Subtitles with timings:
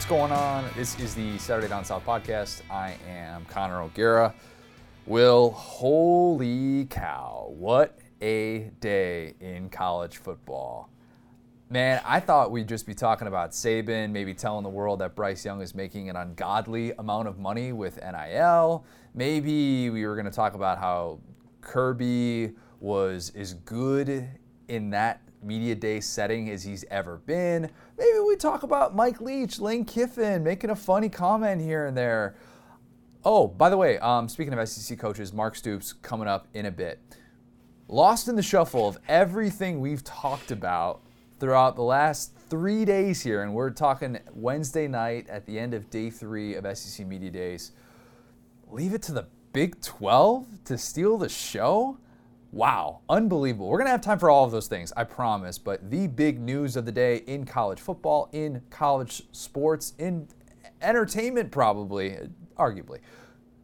[0.00, 0.64] What's going on?
[0.78, 2.62] This is the Saturday Down South podcast.
[2.70, 4.34] I am Connor O'Gara.
[5.04, 10.88] Will, holy cow, what a day in college football.
[11.68, 15.44] Man, I thought we'd just be talking about Saban, maybe telling the world that Bryce
[15.44, 18.86] Young is making an ungodly amount of money with NIL.
[19.14, 21.20] Maybe we were going to talk about how
[21.60, 24.26] Kirby was as good
[24.66, 27.70] in that media day setting as he's ever been.
[28.00, 32.34] Maybe we talk about Mike Leach, Lane Kiffin, making a funny comment here and there.
[33.26, 36.70] Oh, by the way, um, speaking of SEC coaches, Mark Stoops coming up in a
[36.70, 36.98] bit.
[37.88, 41.02] Lost in the shuffle of everything we've talked about
[41.38, 45.90] throughout the last three days here, and we're talking Wednesday night at the end of
[45.90, 47.72] day three of SEC Media Days.
[48.66, 51.98] Leave it to the Big 12 to steal the show?
[52.52, 53.68] Wow, unbelievable.
[53.68, 55.56] We're going to have time for all of those things, I promise.
[55.56, 60.26] But the big news of the day in college football, in college sports, in
[60.82, 62.18] entertainment, probably,
[62.58, 62.98] arguably.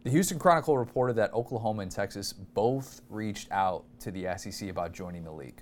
[0.05, 4.93] The Houston Chronicle reported that Oklahoma and Texas both reached out to the SEC about
[4.93, 5.61] joining the league.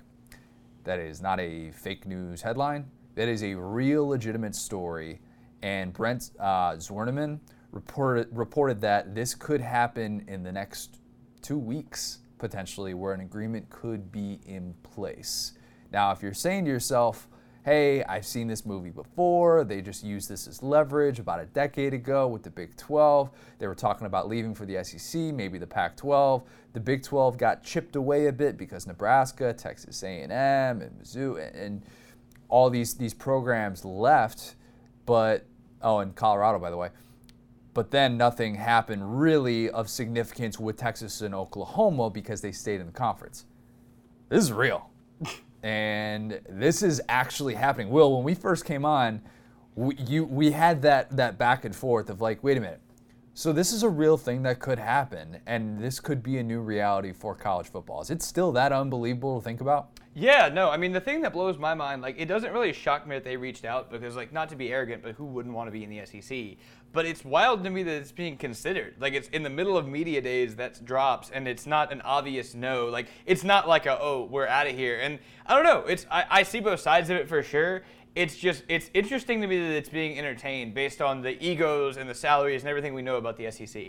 [0.83, 2.85] That is not a fake news headline.
[3.15, 5.19] That is a real legitimate story.
[5.63, 7.39] And Brent uh, Zwerneman
[7.71, 10.99] reported, reported that this could happen in the next
[11.41, 15.53] two weeks potentially where an agreement could be in place.
[15.91, 17.27] Now, if you're saying to yourself,
[17.63, 21.95] hey, I've seen this movie before, they just used this as leverage about a decade
[21.95, 23.31] ago with the Big 12.
[23.57, 26.43] They were talking about leaving for the SEC, maybe the Pac 12.
[26.73, 31.81] The Big 12 got chipped away a bit because Nebraska, Texas A&M, and Mizzou, and
[32.47, 34.53] all these, these programs left,
[35.07, 35.47] but,
[35.81, 36.89] oh, and Colorado, by the way
[37.75, 42.87] but then nothing happened really of significance with Texas and Oklahoma because they stayed in
[42.87, 43.45] the conference.
[44.29, 44.89] This is real.
[45.63, 47.89] and this is actually happening.
[47.89, 49.21] Will, when we first came on,
[49.75, 52.79] we, you, we had that, that back and forth of like, wait a minute.
[53.33, 56.61] So this is a real thing that could happen, and this could be a new
[56.61, 58.01] reality for college football.
[58.01, 59.99] Is it still that unbelievable to think about?
[60.13, 63.05] Yeah, no, I mean the thing that blows my mind, like it doesn't really shock
[63.05, 65.67] me that they reached out because like not to be arrogant, but who wouldn't want
[65.67, 66.57] to be in the SEC?
[66.95, 68.95] But it's wild to me that it's being considered.
[68.99, 72.55] Like it's in the middle of media days that drops and it's not an obvious
[72.55, 72.85] no.
[72.85, 75.01] Like it's not like a oh, we're out of here.
[75.01, 77.83] And I don't know, it's I, I see both sides of it for sure.
[78.15, 82.09] It's just it's interesting to me that it's being entertained based on the egos and
[82.09, 83.87] the salaries and everything we know about the SEC.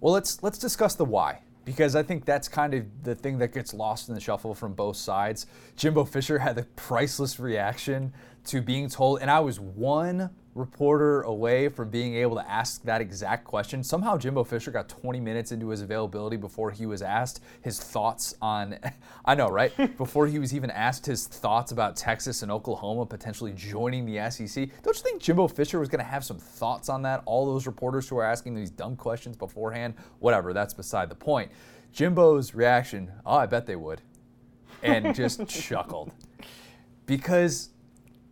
[0.00, 3.52] Well, let's let's discuss the why because I think that's kind of the thing that
[3.52, 5.46] gets lost in the shuffle from both sides.
[5.76, 8.14] Jimbo Fisher had a priceless reaction
[8.46, 13.00] to being told, and I was one reporter away from being able to ask that
[13.00, 13.84] exact question.
[13.84, 18.34] Somehow Jimbo Fisher got 20 minutes into his availability before he was asked his thoughts
[18.40, 18.78] on
[19.24, 19.72] I know, right?
[19.98, 24.68] before he was even asked his thoughts about Texas and Oklahoma potentially joining the SEC.
[24.82, 27.22] Don't you think Jimbo Fisher was going to have some thoughts on that?
[27.26, 31.50] All those reporters who are asking these dumb questions beforehand, whatever, that's beside the point.
[31.92, 34.00] Jimbo's reaction, "Oh, I bet they would."
[34.82, 36.12] And just chuckled.
[37.06, 37.70] Because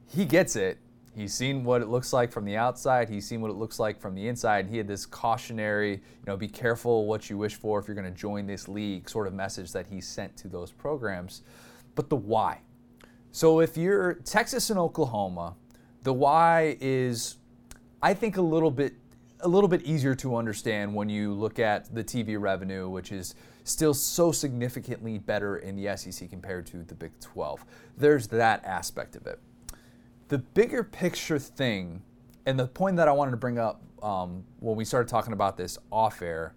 [0.06, 0.78] he gets it
[1.14, 3.08] He's seen what it looks like from the outside.
[3.08, 4.64] He's seen what it looks like from the inside.
[4.64, 7.94] and He had this cautionary, you know, be careful what you wish for if you're
[7.94, 11.42] going to join this league sort of message that he sent to those programs.
[11.94, 12.60] But the why.
[13.30, 15.54] So if you're Texas and Oklahoma,
[16.02, 17.36] the why is,
[18.02, 18.94] I think, a little bit
[19.40, 23.34] a little bit easier to understand when you look at the TV revenue, which is
[23.64, 27.62] still so significantly better in the SEC compared to the Big 12.
[27.98, 29.38] There's that aspect of it
[30.28, 32.02] the bigger picture thing,
[32.46, 35.56] and the point that I wanted to bring up um, when we started talking about
[35.56, 36.54] this off air,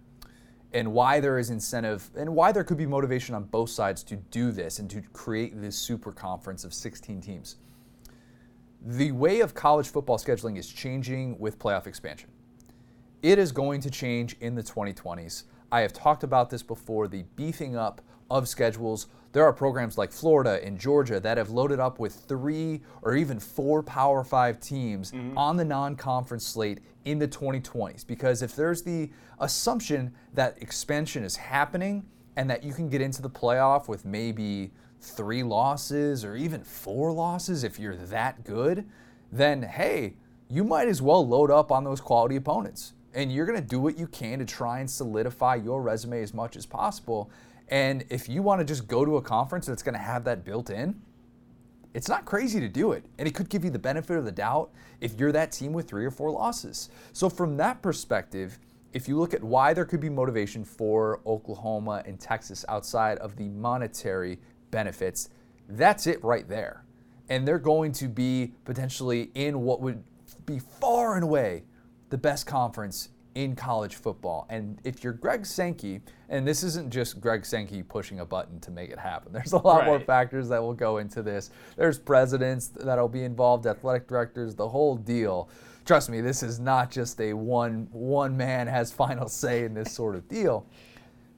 [0.72, 4.16] and why there is incentive and why there could be motivation on both sides to
[4.16, 7.56] do this and to create this super conference of 16 teams.
[8.84, 12.30] The way of college football scheduling is changing with playoff expansion.
[13.22, 15.44] It is going to change in the 2020s.
[15.72, 20.10] I have talked about this before the beefing up of schedules there are programs like
[20.10, 25.12] Florida and Georgia that have loaded up with three or even four Power Five teams
[25.12, 25.36] mm-hmm.
[25.36, 28.06] on the non conference slate in the 2020s.
[28.06, 32.04] Because if there's the assumption that expansion is happening
[32.36, 34.70] and that you can get into the playoff with maybe
[35.00, 38.86] three losses or even four losses if you're that good,
[39.30, 40.14] then hey,
[40.48, 42.94] you might as well load up on those quality opponents.
[43.14, 46.32] And you're going to do what you can to try and solidify your resume as
[46.32, 47.30] much as possible.
[47.68, 50.44] And if you want to just go to a conference that's going to have that
[50.44, 51.00] built in,
[51.94, 53.04] it's not crazy to do it.
[53.18, 54.70] And it could give you the benefit of the doubt
[55.00, 56.90] if you're that team with three or four losses.
[57.12, 58.58] So, from that perspective,
[58.92, 63.36] if you look at why there could be motivation for Oklahoma and Texas outside of
[63.36, 64.38] the monetary
[64.70, 65.28] benefits,
[65.68, 66.84] that's it right there.
[67.28, 70.02] And they're going to be potentially in what would
[70.46, 71.64] be far and away
[72.08, 74.46] the best conference in college football.
[74.48, 78.70] And if you're Greg Sankey, and this isn't just Greg Sankey pushing a button to
[78.70, 79.86] make it happen, there's a lot right.
[79.86, 81.50] more factors that will go into this.
[81.76, 85.48] There's presidents that'll be involved, athletic directors, the whole deal.
[85.84, 89.92] Trust me, this is not just a one one man has final say in this
[89.92, 90.66] sort of deal.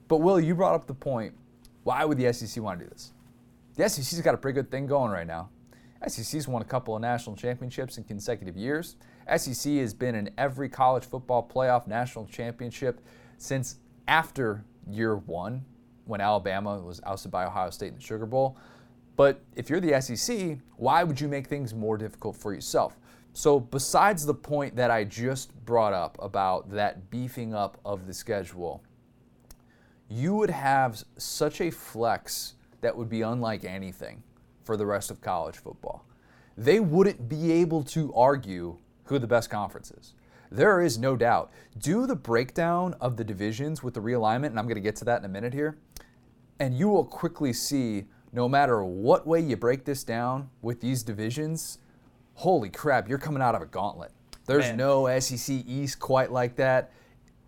[0.07, 1.33] But Will, you brought up the point.
[1.83, 3.13] Why would the SEC want to do this?
[3.75, 5.49] The SEC's got a pretty good thing going right now.
[6.07, 8.95] SEC's won a couple of national championships in consecutive years.
[9.37, 13.01] SEC has been in every college football playoff national championship
[13.37, 13.77] since
[14.07, 15.65] after year one,
[16.05, 18.57] when Alabama was ousted by Ohio State in the Sugar Bowl.
[19.15, 22.97] But if you're the SEC, why would you make things more difficult for yourself?
[23.33, 28.13] So, besides the point that I just brought up about that beefing up of the
[28.13, 28.83] schedule,
[30.09, 34.21] you would have such a flex that would be unlike anything
[34.63, 36.05] for the rest of college football.
[36.57, 38.77] They wouldn't be able to argue
[39.11, 40.13] who the best conference is.
[40.49, 41.51] There is no doubt.
[41.77, 45.05] Do the breakdown of the divisions with the realignment, and I'm going to get to
[45.05, 45.77] that in a minute here,
[46.59, 51.03] and you will quickly see no matter what way you break this down with these
[51.03, 51.79] divisions,
[52.35, 54.11] holy crap, you're coming out of a gauntlet.
[54.45, 54.77] There's Man.
[54.77, 56.91] no SEC East quite like that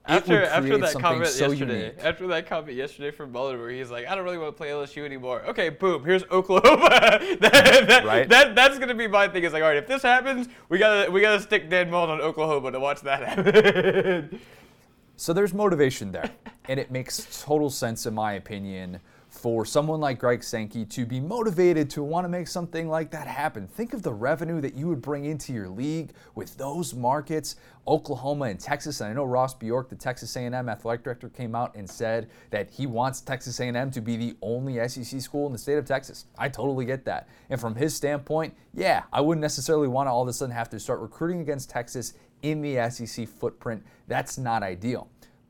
[0.05, 2.03] after after that comment so yesterday, unique.
[2.03, 4.69] after that comment yesterday from Mullen, where he's like, "I don't really want to play
[4.69, 6.89] LSU anymore." Okay, boom, here's Oklahoma.
[7.39, 8.27] that, that, right.
[8.27, 9.43] That that's gonna be my thing.
[9.43, 12.21] Is like, all right, if this happens, we gotta we gotta stick Dan Mullen on
[12.21, 14.39] Oklahoma to watch that happen.
[15.15, 16.31] so there's motivation there,
[16.65, 18.99] and it makes total sense in my opinion
[19.43, 23.27] for someone like Greg Sankey to be motivated to want to make something like that
[23.27, 23.67] happen.
[23.67, 28.45] Think of the revenue that you would bring into your league with those markets, Oklahoma
[28.45, 29.01] and Texas.
[29.01, 32.69] And I know Ross Bjork, the Texas A&M athletic director, came out and said that
[32.69, 36.23] he wants Texas A&M to be the only SEC school in the state of Texas.
[36.37, 37.27] I totally get that.
[37.49, 40.69] And from his standpoint, yeah, I wouldn't necessarily want to all of a sudden have
[40.69, 42.13] to start recruiting against Texas
[42.43, 43.83] in the SEC footprint.
[44.07, 45.09] That's not ideal.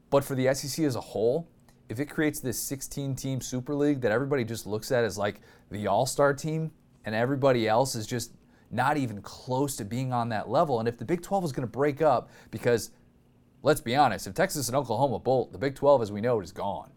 [0.10, 1.48] But for the SEC as a whole,
[1.94, 5.42] if it creates this 16 team Super League that everybody just looks at as like
[5.70, 6.72] the all star team
[7.06, 8.32] and everybody else is just
[8.72, 11.62] not even close to being on that level, and if the Big 12 is going
[11.62, 12.90] to break up, because
[13.62, 16.44] let's be honest, if Texas and Oklahoma bolt, the Big 12 as we know it
[16.44, 16.90] is gone.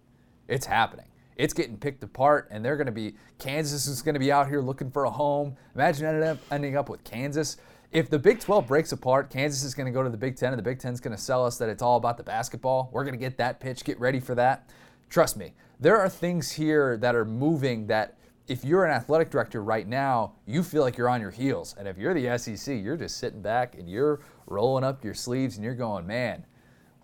[0.48, 1.08] It's happening.
[1.36, 4.48] It's getting picked apart, and they're going to be, Kansas is going to be out
[4.48, 5.54] here looking for a home.
[5.74, 7.58] Imagine up, ending up with Kansas
[7.92, 10.52] if the Big 12 breaks apart, Kansas is going to go to the Big 10
[10.52, 12.90] and the Big 10 is going to sell us that it's all about the basketball.
[12.92, 13.84] We're going to get that pitch.
[13.84, 14.68] Get ready for that.
[15.08, 18.16] Trust me, there are things here that are moving that
[18.48, 21.74] if you're an athletic director right now, you feel like you're on your heels.
[21.78, 25.56] And if you're the SEC, you're just sitting back and you're rolling up your sleeves
[25.56, 26.46] and you're going, man,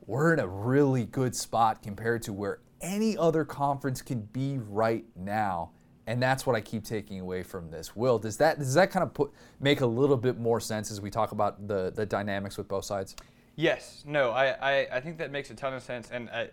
[0.07, 5.05] we're in a really good spot compared to where any other conference can be right
[5.17, 5.71] now
[6.07, 7.95] and that's what I keep taking away from this.
[7.95, 11.01] Will, does that does that kind of put make a little bit more sense as
[11.01, 13.15] we talk about the the dynamics with both sides?
[13.55, 14.03] Yes.
[14.07, 14.31] No.
[14.31, 16.51] I I, I think that makes a ton of sense, and I,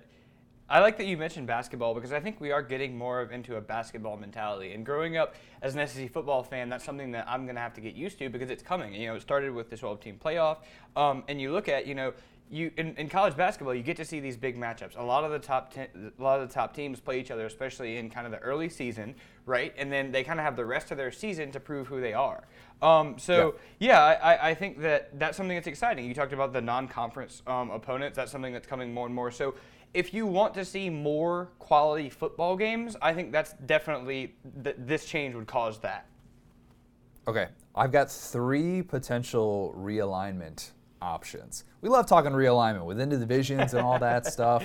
[0.69, 3.55] I like that you mentioned basketball because I think we are getting more of into
[3.55, 4.73] a basketball mentality.
[4.73, 7.73] And growing up as an SEC football fan, that's something that I'm going to have
[7.73, 8.93] to get used to because it's coming.
[8.93, 10.57] You know, it started with the 12 team playoff,
[10.95, 12.13] um, and you look at you know
[12.51, 14.97] you in, in, college basketball you get to see these big matchups.
[14.97, 15.87] A lot of the top ten,
[16.17, 18.69] a lot of the top teams play each other, especially in kind of the early
[18.69, 19.15] season,
[19.45, 19.73] right?
[19.77, 22.13] And then they kind of have the rest of their season to prove who they
[22.13, 22.43] are.
[22.81, 26.05] Um, so yeah, yeah I, I, think that that's something that's exciting.
[26.05, 28.15] You talked about the non-conference um, opponents.
[28.15, 29.31] That's something that's coming more and more.
[29.31, 29.55] So
[29.93, 35.05] if you want to see more quality football games, I think that's definitely th- this
[35.05, 36.05] change would cause that.
[37.27, 41.63] Okay, I've got three potential realignment options.
[41.81, 44.63] We love talking realignment within the divisions and all that stuff.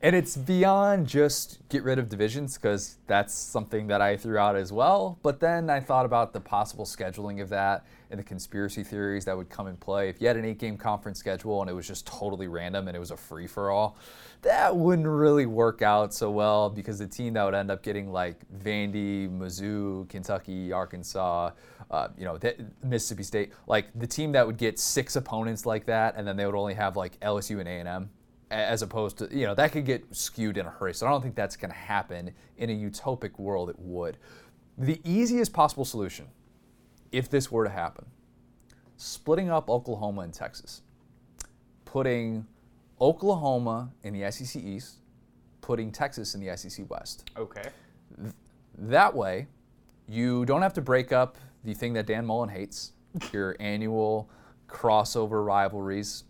[0.00, 4.54] And it's beyond just get rid of divisions because that's something that I threw out
[4.54, 5.18] as well.
[5.24, 9.36] But then I thought about the possible scheduling of that and the conspiracy theories that
[9.36, 10.08] would come in play.
[10.08, 12.96] If you had an eight game conference schedule and it was just totally random and
[12.96, 13.96] it was a free for all,
[14.42, 18.12] that wouldn't really work out so well because the team that would end up getting
[18.12, 21.50] like Vandy, Mizzou, Kentucky, Arkansas,
[21.90, 22.38] uh, you know,
[22.84, 26.46] Mississippi State, like the team that would get six opponents like that, and then they
[26.46, 28.10] would only have like LSU and A&M,
[28.50, 30.94] as opposed to you know that could get skewed in a hurry.
[30.94, 33.70] So I don't think that's going to happen in a utopic world.
[33.70, 34.16] It would.
[34.76, 36.26] The easiest possible solution,
[37.10, 38.06] if this were to happen,
[38.96, 40.82] splitting up Oklahoma and Texas,
[41.84, 42.46] putting
[43.00, 44.98] Oklahoma in the SEC East,
[45.60, 47.30] putting Texas in the SEC West.
[47.36, 47.70] Okay.
[48.20, 48.34] Th-
[48.78, 49.46] that way,
[50.08, 52.92] you don't have to break up the thing that Dan Mullen hates,
[53.32, 54.30] your annual
[54.68, 56.24] crossover rivalries.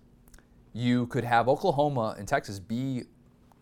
[0.79, 3.03] You could have Oklahoma and Texas be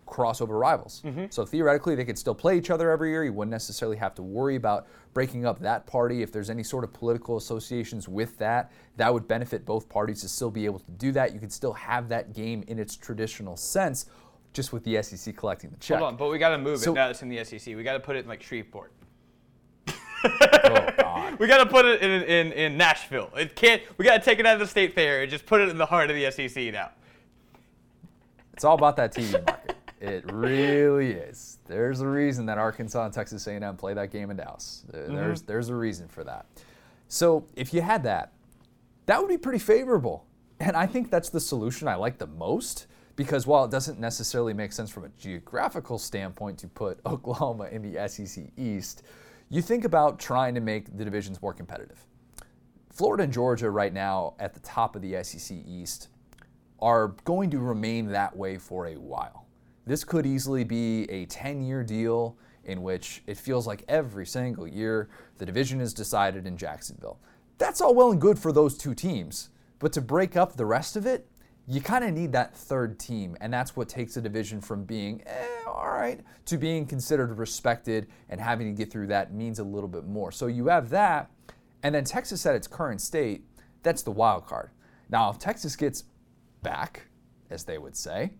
[0.06, 1.02] crossover rivals.
[1.04, 1.24] Mm-hmm.
[1.30, 3.24] So theoretically, they could still play each other every year.
[3.24, 6.20] You wouldn't necessarily have to worry about breaking up that party.
[6.22, 10.28] If there's any sort of political associations with that, that would benefit both parties to
[10.28, 11.32] still be able to do that.
[11.32, 14.06] You could still have that game in its traditional sense,
[14.52, 15.98] just with the SEC collecting the check.
[15.98, 17.74] Hold on, but we got to move So- it now it's in the SEC.
[17.74, 18.92] We got to put it in like Shreveport.
[20.24, 21.38] Oh, God.
[21.38, 23.30] We got to put it in, in, in Nashville.
[23.36, 23.82] It can't.
[23.98, 25.76] We got to take it out of the state fair and just put it in
[25.76, 26.90] the heart of the SEC now.
[28.56, 29.76] It's all about that TV market.
[30.00, 31.58] It really is.
[31.66, 34.84] There's a reason that Arkansas and Texas A&M play that game in Dallas.
[34.90, 36.46] There- There's there's a reason for that.
[37.08, 38.32] So if you had that,
[39.06, 40.26] that would be pretty favorable.
[40.58, 44.52] And I think that's the solution I like the most because while it doesn't necessarily
[44.52, 49.02] make sense from a geographical standpoint to put Oklahoma in the SEC East,
[49.48, 52.04] you think about trying to make the divisions more competitive.
[52.90, 56.08] Florida and Georgia right now at the top of the SEC East
[56.80, 59.46] are going to remain that way for a while.
[59.86, 64.66] This could easily be a 10 year deal in which it feels like every single
[64.66, 67.18] year the division is decided in Jacksonville.
[67.58, 70.96] That's all well and good for those two teams, but to break up the rest
[70.96, 71.26] of it,
[71.68, 75.22] you kind of need that third team, and that's what takes a division from being,
[75.26, 79.64] eh, all right, to being considered respected and having to get through that means a
[79.64, 80.30] little bit more.
[80.30, 81.28] So you have that,
[81.82, 83.44] and then Texas at its current state,
[83.82, 84.70] that's the wild card.
[85.08, 86.04] Now, if Texas gets
[86.66, 87.06] back,
[87.48, 88.32] as they would say,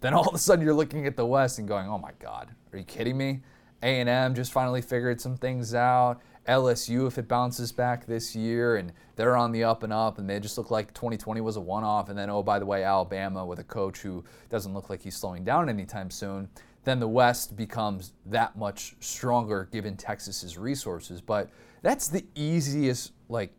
[0.00, 2.54] then all of a sudden you're looking at the West and going, "Oh my God,
[2.72, 3.42] are you kidding me?"
[3.82, 6.22] A&M just finally figured some things out.
[6.48, 10.28] LSU, if it bounces back this year, and they're on the up and up, and
[10.28, 13.44] they just look like 2020 was a one-off, and then oh by the way, Alabama
[13.44, 16.48] with a coach who doesn't look like he's slowing down anytime soon,
[16.84, 21.20] then the West becomes that much stronger given Texas's resources.
[21.20, 21.50] But
[21.82, 23.52] that's the easiest like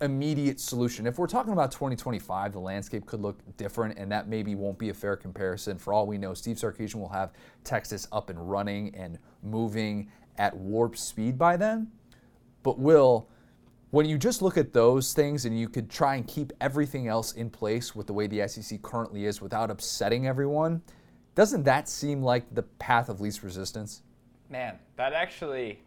[0.00, 1.06] immediate solution.
[1.06, 4.88] If we're talking about 2025, the landscape could look different, and that maybe won't be
[4.88, 5.78] a fair comparison.
[5.78, 7.32] For all we know, Steve Sarkisian will have
[7.64, 11.90] Texas up and running and moving at warp speed by then.
[12.62, 13.28] But will,
[13.90, 17.32] when you just look at those things and you could try and keep everything else
[17.32, 20.82] in place with the way the SEC currently is without upsetting everyone,
[21.34, 24.02] doesn't that seem like the path of least resistance?
[24.48, 25.80] Man, that actually,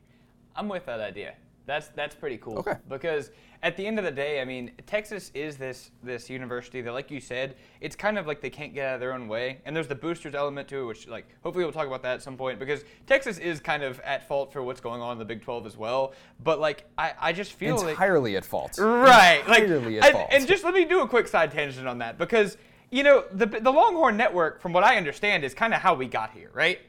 [0.55, 1.35] I'm with that idea.
[1.65, 2.59] That's that's pretty cool.
[2.59, 2.75] Okay.
[2.89, 3.31] Because
[3.63, 7.09] at the end of the day, I mean, Texas is this this university that, like
[7.09, 9.61] you said, it's kind of like they can't get out of their own way.
[9.65, 12.21] And there's the boosters element to it, which like hopefully we'll talk about that at
[12.21, 15.25] some point because Texas is kind of at fault for what's going on in the
[15.25, 16.13] Big 12 as well.
[16.43, 18.77] But like I, I just feel like Entirely at fault.
[18.77, 19.41] Right.
[19.47, 20.27] Like, Entirely at and, fault.
[20.31, 22.57] and just let me do a quick side tangent on that because
[22.91, 26.07] you know the the Longhorn Network, from what I understand, is kind of how we
[26.07, 26.79] got here, right?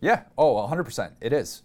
[0.00, 0.24] Yeah.
[0.36, 1.12] Oh, 100%.
[1.20, 1.62] It is.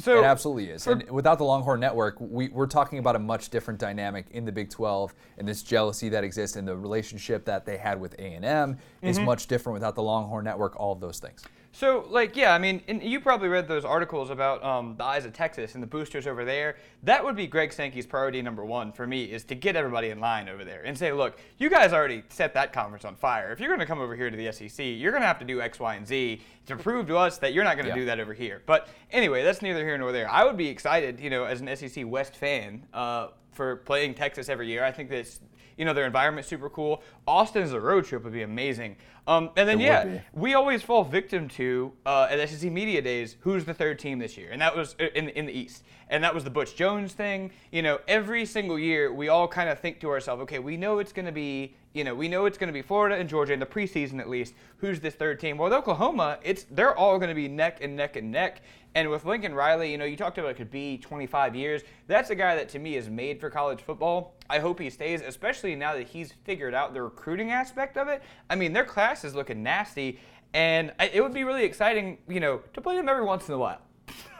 [0.00, 0.84] So it absolutely is.
[0.84, 4.44] for- and without the Longhorn Network, we, we're talking about a much different dynamic in
[4.44, 8.14] the Big 12, and this jealousy that exists, and the relationship that they had with
[8.18, 9.24] A&M is Mm-hmm.
[9.26, 10.78] much different without the Longhorn Network.
[10.78, 11.42] All of those things.
[11.72, 15.32] So, like, yeah, I mean, you probably read those articles about um, the Eyes of
[15.32, 16.76] Texas and the boosters over there.
[17.04, 20.18] That would be Greg Sankey's priority number one for me is to get everybody in
[20.18, 23.52] line over there and say, look, you guys already set that conference on fire.
[23.52, 25.44] If you're going to come over here to the SEC, you're going to have to
[25.44, 27.94] do X, Y, and Z to prove to us that you're not going to Yeah.
[28.00, 28.62] do that over here.
[28.66, 30.28] But anyway, that's neither here nor there.
[30.28, 34.48] I would be excited, you know, as an SEC West fan uh, for playing Texas
[34.48, 34.82] every year.
[34.84, 35.38] I think that's
[35.80, 37.02] you know their environment's super cool.
[37.26, 38.96] Austin as a road trip would be amazing.
[39.26, 43.36] Um, and then It yeah, we always fall victim to uh, at SEC Media Days
[43.40, 46.22] who's the third team this year, and that was uh, in in the East, and
[46.22, 47.50] that was the Butch Jones thing.
[47.72, 50.98] You know, every single year we all kind of think to ourselves, okay, we know
[50.98, 53.52] it's going to be, you know, we know it's going to be Florida and Georgia
[53.52, 54.54] in the preseason at least.
[54.78, 55.58] Who's this third team?
[55.58, 58.62] Well, with Oklahoma, it's they're all going to be neck and neck and neck.
[58.94, 61.82] And with Lincoln Riley, you know, you talked about it could be 25 years.
[62.06, 64.34] That's a guy that to me is made for college football.
[64.48, 68.22] I hope he stays, especially now that he's figured out the recruiting aspect of it.
[68.48, 70.20] I mean, their class is looking nasty,
[70.54, 73.58] and it would be really exciting, you know, to play them every once in a
[73.58, 73.80] while.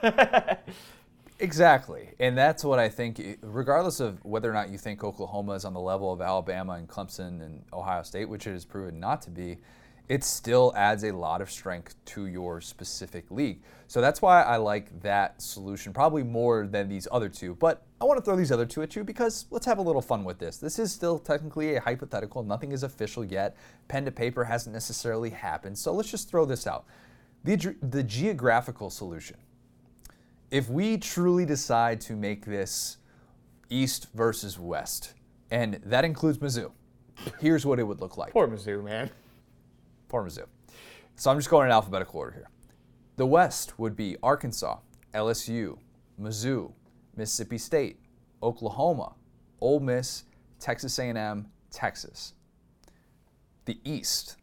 [1.41, 2.09] Exactly.
[2.19, 5.73] And that's what I think, regardless of whether or not you think Oklahoma is on
[5.73, 9.31] the level of Alabama and Clemson and Ohio State, which it has proven not to
[9.31, 9.57] be,
[10.07, 13.63] it still adds a lot of strength to your specific league.
[13.87, 17.55] So that's why I like that solution probably more than these other two.
[17.55, 20.01] But I want to throw these other two at you because let's have a little
[20.01, 20.57] fun with this.
[20.57, 23.57] This is still technically a hypothetical, nothing is official yet.
[23.87, 25.79] Pen to paper hasn't necessarily happened.
[25.79, 26.85] So let's just throw this out.
[27.43, 29.37] The, the geographical solution
[30.51, 32.97] if we truly decide to make this
[33.69, 35.13] East versus West,
[35.49, 36.71] and that includes Mizzou,
[37.39, 38.33] here's what it would look like.
[38.33, 39.09] Poor Mizzou, man.
[40.09, 40.45] Poor Mizzou.
[41.15, 42.49] So I'm just going in alphabetical order here.
[43.15, 44.77] The West would be Arkansas,
[45.13, 45.77] LSU,
[46.19, 46.73] Mizzou,
[47.15, 47.99] Mississippi State,
[48.43, 49.13] Oklahoma,
[49.61, 50.23] Ole Miss,
[50.59, 52.33] Texas A&M, Texas.
[53.65, 54.35] The East,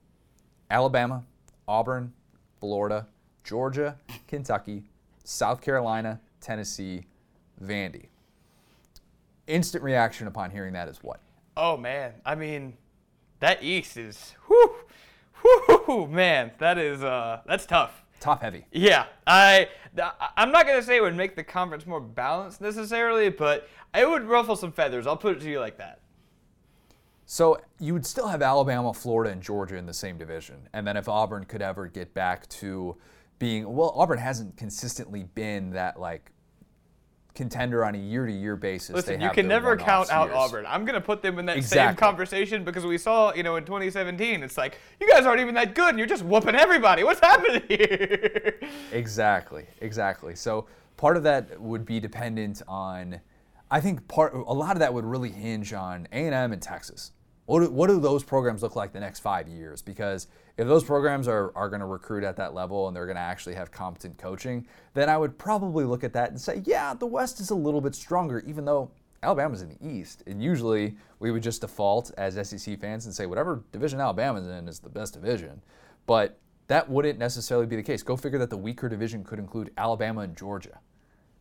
[0.71, 1.25] Alabama,
[1.67, 2.13] Auburn,
[2.61, 3.09] Florida,
[3.45, 4.85] Georgia, Kentucky,
[5.29, 7.05] South Carolina, Tennessee,
[7.63, 8.07] Vandy.
[9.47, 11.21] Instant reaction upon hearing that is what?
[11.55, 12.79] Oh man, I mean,
[13.41, 14.75] that East is whoo,
[15.87, 18.03] whoo, man, that is uh, that's tough.
[18.21, 18.65] Top heavy.
[18.73, 19.69] Yeah, I
[20.35, 24.25] I'm not gonna say it would make the conference more balanced necessarily, but it would
[24.25, 25.07] ruffle some feathers.
[25.07, 26.01] I'll put it to you like that.
[27.27, 30.71] So you would still have Alabama, Florida, and Georgia in the same division.
[30.73, 32.97] And then if Auburn could ever get back to
[33.39, 36.33] being well, Auburn hasn't consistently been that like
[37.39, 38.97] contender on a year-to-year basis.
[38.97, 40.37] Listen, you can never count out years.
[40.37, 40.67] Auburn.
[40.67, 44.43] I'm gonna put them in that same conversation because we saw, you know, in 2017,
[44.43, 47.05] it's like you guys aren't even that good, and you're just whooping everybody.
[47.05, 48.59] What's happening here?
[48.91, 50.35] Exactly, exactly.
[50.35, 50.67] So
[50.97, 53.21] part of that would be dependent on,
[53.71, 56.61] I think part a lot of that would really hinge on A and M and
[56.61, 57.13] Texas.
[57.47, 59.81] What do, what do those programs look like the next five years?
[59.81, 60.27] Because
[60.59, 63.23] if those programs are, are going to recruit at that level and they're going to
[63.23, 67.07] actually have competent coaching, then I would probably look at that and say, yeah, the
[67.07, 68.91] West is a little bit stronger, even though
[69.23, 70.25] Alabama's in the East.
[70.27, 74.67] And usually we would just default as SEC fans and say whatever division Alabama's in
[74.67, 75.63] is the best division.
[76.07, 78.03] But that wouldn't necessarily be the case.
[78.03, 80.81] Go figure that the weaker division could include Alabama and Georgia.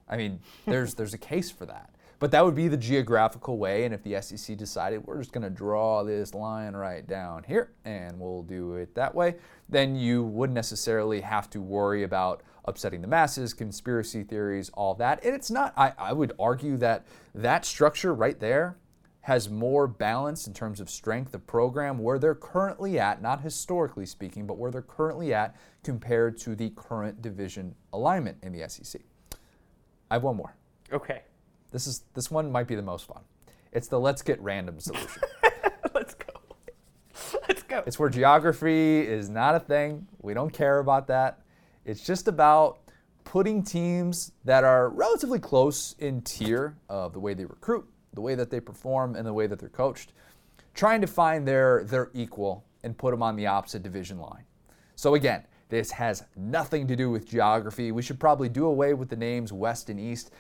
[0.08, 1.90] I mean, there's there's a case for that.
[2.20, 5.44] But that would be the geographical way, and if the SEC decided we're just going
[5.44, 9.36] to draw this line right down here and we'll do it that way,
[9.70, 15.24] then you wouldn't necessarily have to worry about upsetting the masses, conspiracy theories, all that.
[15.24, 17.06] And it's not, I, I would argue that
[17.36, 18.78] that structure right there
[19.22, 24.06] has more balance in terms of strength of program where they're currently at, not historically
[24.06, 29.02] speaking, but where they're currently at compared to the current division alignment in the SEC.
[30.10, 30.56] I have one more.
[30.92, 31.24] okay,
[31.72, 33.22] This is this one might be the most fun.
[33.72, 35.22] It's the let's get random solution.
[35.94, 36.34] let's go.
[37.48, 37.84] Let's go.
[37.86, 40.08] it's where geography is not a thing.
[40.22, 41.42] We don't care about that.
[41.86, 42.80] It's just about
[43.24, 48.36] putting teams that are relatively close in tier of the way they recruit, the way
[48.36, 50.14] that they perform, and the way that they're coached,
[50.74, 54.44] trying to find their their equal and put them on the opposite division line.
[54.96, 57.92] So again, this has nothing to do with geography.
[57.92, 60.32] We should probably do away with the names West and East.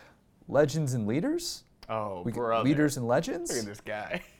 [0.47, 1.63] Legends and leaders?
[1.89, 2.63] Oh, We, brother.
[2.67, 3.49] leaders and legends?
[3.51, 4.21] Look at this guy.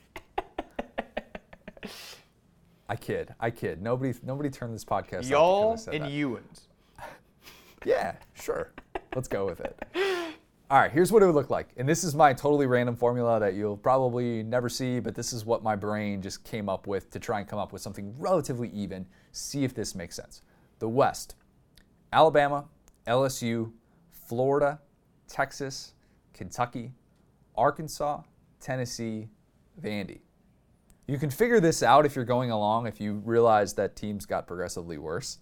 [2.88, 3.34] I kid.
[3.38, 3.82] I kid.
[3.82, 6.10] Nobody nobody turned this podcast off Y'all said and that.
[6.10, 6.62] Ewans.
[7.84, 8.72] Yeah, sure.
[9.14, 9.80] Let's go with it.
[10.68, 11.68] All right, here's what it would look like.
[11.76, 15.46] And this is my totally random formula that you'll probably never see, but this is
[15.46, 18.68] what my brain just came up with to try and come up with something relatively
[18.70, 19.06] even.
[19.30, 20.42] See if this makes sense.
[20.80, 21.36] The West
[22.12, 22.64] Alabama,
[23.06, 23.70] LSU,
[24.26, 24.80] Florida,
[25.28, 25.92] Texas,
[26.32, 26.92] Kentucky,
[27.56, 28.22] Arkansas,
[28.60, 29.28] Tennessee,
[29.82, 30.20] Vandy.
[31.06, 34.46] You can figure this out if you're going along, if you realize that teams got
[34.46, 35.38] progressively worse.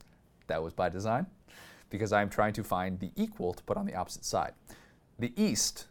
[0.47, 1.27] That was by design,
[1.91, 4.53] because I'm trying to find the equal to put on the opposite side.
[5.19, 5.87] The East,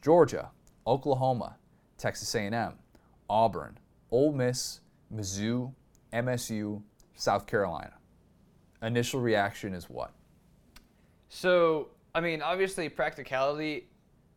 [0.00, 0.50] Georgia,
[0.86, 1.56] Oklahoma,
[1.98, 2.74] Texas A&M,
[3.28, 3.78] Auburn,
[4.10, 4.80] Ole Miss,
[5.14, 5.72] Mizzou,
[6.12, 6.82] MSU,
[7.14, 7.92] South Carolina.
[8.82, 10.12] Initial reaction is what?
[11.28, 13.88] So, I mean, obviously, practicality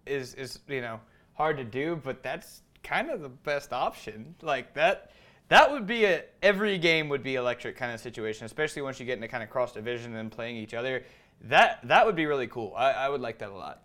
[0.06, 1.00] is is you know
[1.34, 4.36] hard to do, but that's kind of the best option.
[4.42, 5.12] Like that,
[5.50, 9.06] that would be a every game would be electric kind of situation, especially once you
[9.06, 11.04] get into kind of cross division and playing each other.
[11.46, 12.74] That that would be really cool.
[12.76, 13.84] I, I would like that a lot.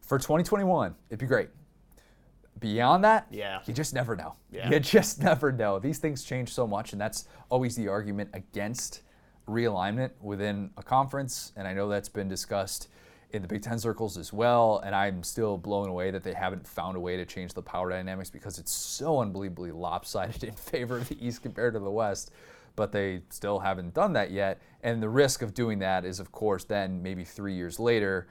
[0.00, 1.48] For 2021, it'd be great.
[2.60, 3.60] Beyond that, Yeah.
[3.66, 4.34] you just never know.
[4.50, 4.70] Yeah.
[4.70, 5.78] You just never know.
[5.78, 9.02] These things change so much, and that's always the argument against
[9.48, 11.52] realignment within a conference.
[11.56, 12.88] And I know that's been discussed
[13.34, 14.80] in the Big Ten circles as well.
[14.84, 17.90] And I'm still blown away that they haven't found a way to change the power
[17.90, 22.30] dynamics because it's so unbelievably lopsided in favor of the East compared to the West.
[22.76, 24.60] But they still haven't done that yet.
[24.82, 28.26] And the risk of doing that is, of course, then maybe three years later,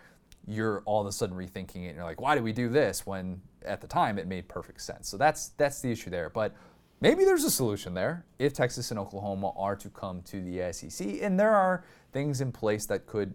[0.48, 3.06] you're all of a sudden rethinking it and you're like, why did we do this
[3.06, 5.08] when at the time it made perfect sense?
[5.08, 6.30] So that's that's the issue there.
[6.30, 6.54] But
[7.00, 11.22] maybe there's a solution there if Texas and Oklahoma are to come to the SEC,
[11.22, 13.34] and there are things in place that could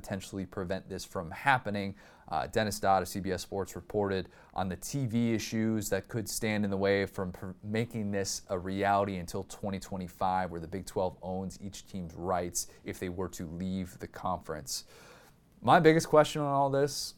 [0.00, 1.94] potentially prevent this from happening.
[2.28, 6.70] Uh, Dennis Dodd of CBS Sports reported on the TV issues that could stand in
[6.70, 11.58] the way from pr- making this a reality until 2025, where the Big 12 owns
[11.62, 14.84] each team's rights if they were to leave the conference.
[15.62, 17.14] My biggest question on all this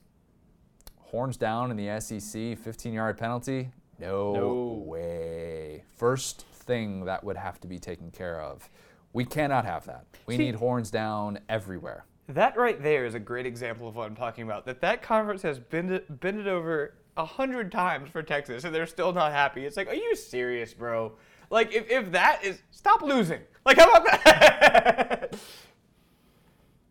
[1.01, 3.71] horns down in the SEC, 15 yard penalty?
[3.99, 4.85] No, No.
[4.87, 5.83] way.
[5.97, 8.71] First thing that would have to be taken care of.
[9.13, 10.05] We cannot have that.
[10.27, 12.05] We See- need horns down everywhere.
[12.29, 14.67] That right there is a great example of what I'm talking about.
[14.67, 19.13] That that conference has been bended over a hundred times for Texas, and they're still
[19.13, 19.65] not happy.
[19.65, 21.13] It's like, are you serious, bro?
[21.51, 23.41] Like, if, if that is, stop losing.
[23.65, 25.39] Like how about that?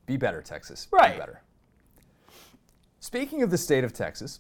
[0.07, 0.87] Be better, Texas.
[0.91, 1.13] Right.
[1.13, 1.41] Be better.
[2.99, 4.39] Speaking of the state of Texas,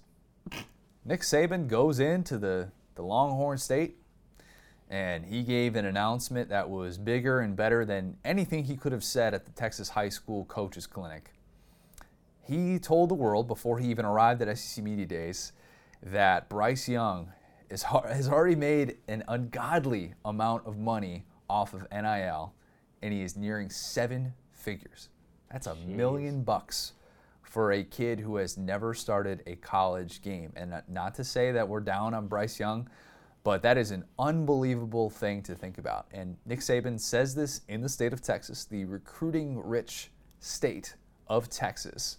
[1.05, 3.97] Nick Saban goes into the, the Longhorn State
[4.89, 9.03] and he gave an announcement that was bigger and better than anything he could have
[9.03, 11.33] said at the Texas High School Coaches Clinic.
[12.41, 15.51] He told the world before he even arrived at SEC Media Days
[16.01, 17.33] that Bryce Young
[17.69, 22.53] is, has already made an ungodly amount of money off of NIL,
[23.01, 25.09] and he is nearing seven figures.
[25.51, 26.93] That's a million bucks
[27.41, 30.51] for a kid who has never started a college game.
[30.55, 32.89] And not to say that we're down on Bryce Young,
[33.47, 36.05] but that is an unbelievable thing to think about.
[36.11, 40.95] And Nick Saban says this in the state of Texas, the recruiting rich state
[41.29, 42.17] of Texas.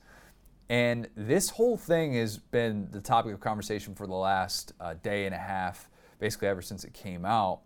[0.70, 5.26] And this whole thing has been the topic of conversation for the last uh, day
[5.26, 7.60] and a half, basically ever since it came out.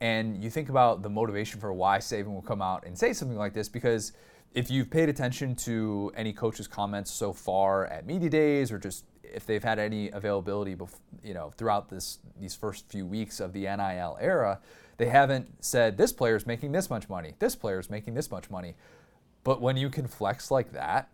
[0.00, 3.36] And you think about the motivation for why Saban will come out and say something
[3.36, 4.12] like this, because
[4.54, 9.04] if you've paid attention to any coaches' comments so far at media days, or just
[9.32, 13.52] if they've had any availability, bef- you know, throughout this these first few weeks of
[13.52, 14.60] the NIL era,
[14.96, 18.30] they haven't said this player is making this much money, this player is making this
[18.30, 18.74] much money.
[19.44, 21.08] But when you can flex like that,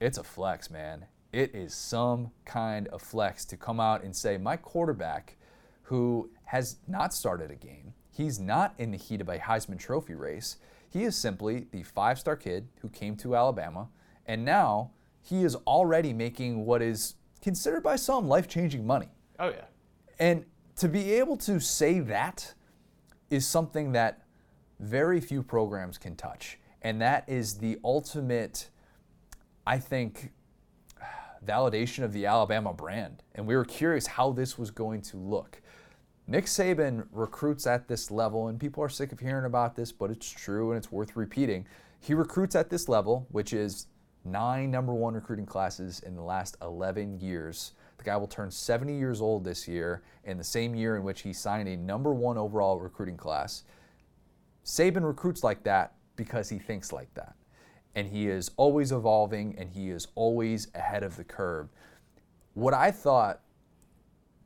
[0.00, 1.06] it's a flex, man.
[1.32, 5.36] It is some kind of flex to come out and say my quarterback,
[5.84, 10.14] who has not started a game, he's not in the heat of a Heisman Trophy
[10.14, 10.56] race.
[10.88, 13.88] He is simply the five-star kid who came to Alabama,
[14.26, 14.90] and now
[15.22, 19.08] he is already making what is considered by some life changing money.
[19.38, 19.64] Oh, yeah.
[20.18, 22.54] And to be able to say that
[23.28, 24.22] is something that
[24.78, 26.58] very few programs can touch.
[26.80, 28.70] And that is the ultimate,
[29.66, 30.32] I think,
[31.44, 33.22] validation of the Alabama brand.
[33.34, 35.60] And we were curious how this was going to look.
[36.26, 40.10] Nick Saban recruits at this level, and people are sick of hearing about this, but
[40.10, 41.66] it's true and it's worth repeating.
[42.00, 43.86] He recruits at this level, which is
[44.24, 47.72] nine number one recruiting classes in the last 11 years.
[47.98, 51.22] The guy will turn 70 years old this year, in the same year in which
[51.22, 53.64] he signed a number one overall recruiting class.
[54.64, 57.34] Saban recruits like that because he thinks like that.
[57.94, 61.68] And he is always evolving and he is always ahead of the curve.
[62.54, 63.40] What I thought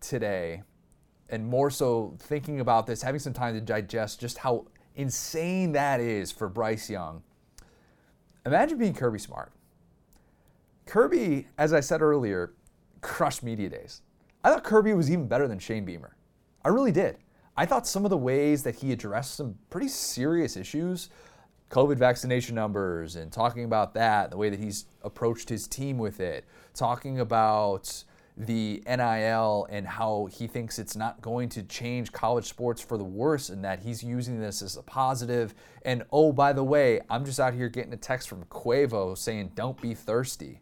[0.01, 0.63] today,
[1.29, 6.01] and more so thinking about this, having some time to digest just how insane that
[6.01, 7.23] is for Bryce Young.
[8.45, 9.53] Imagine being Kirby Smart.
[10.87, 12.55] Kirby, as I said earlier,
[13.01, 14.03] crushed media days.
[14.45, 16.17] I thought Kirby was even better than Shane Beamer.
[16.65, 17.19] I really did.
[17.57, 21.11] I thought some of the ways that he addressed some pretty serious issues,
[21.71, 26.21] COVID vaccination numbers, and talking about that, the way that he's approached his team with
[26.21, 26.45] it,
[26.75, 28.05] talking about
[28.37, 33.05] the NIL and how he thinks it's not going to change college sports for the
[33.05, 35.55] worse and that he's using this as a positive.
[35.83, 39.53] And oh, by the way, I'm just out here getting a text from Quavo saying,
[39.55, 40.61] don't be thirsty.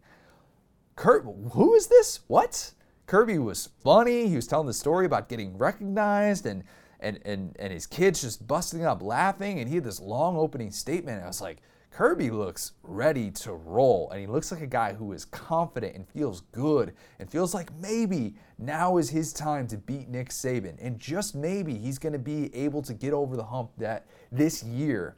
[0.96, 2.20] Kurt, who is this?
[2.28, 2.72] What?
[3.06, 4.28] Kirby was funny.
[4.28, 6.64] He was telling the story about getting recognized and
[7.00, 9.58] and and and his kids just busting up laughing.
[9.58, 11.16] And he had this long opening statement.
[11.16, 11.58] And I was like,
[11.90, 16.08] Kirby looks ready to roll, and he looks like a guy who is confident and
[16.08, 20.98] feels good and feels like maybe now is his time to beat Nick Saban, and
[20.98, 25.16] just maybe he's going to be able to get over the hump that this year.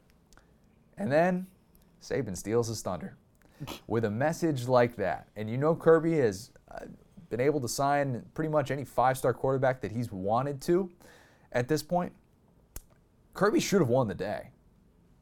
[0.99, 1.47] And then
[1.99, 3.17] Saban steals his thunder
[3.87, 5.27] with a message like that.
[5.35, 6.85] And you know, Kirby has uh,
[7.29, 10.89] been able to sign pretty much any five star quarterback that he's wanted to
[11.51, 12.13] at this point.
[13.33, 14.49] Kirby should have won the day.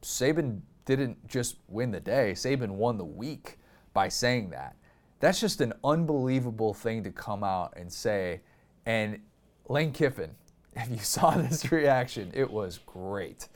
[0.02, 3.58] Saban didn't just win the day, Saban won the week
[3.93, 4.76] by saying that.
[5.19, 8.41] That's just an unbelievable thing to come out and say.
[8.86, 9.19] And
[9.67, 10.36] Lane Kiffin,
[10.76, 13.48] if you saw this reaction, it was great.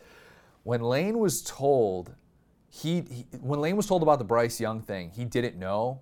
[0.63, 2.15] When Lane was told
[2.69, 6.01] he, he, when Lane was told about the Bryce Young thing, he didn't know,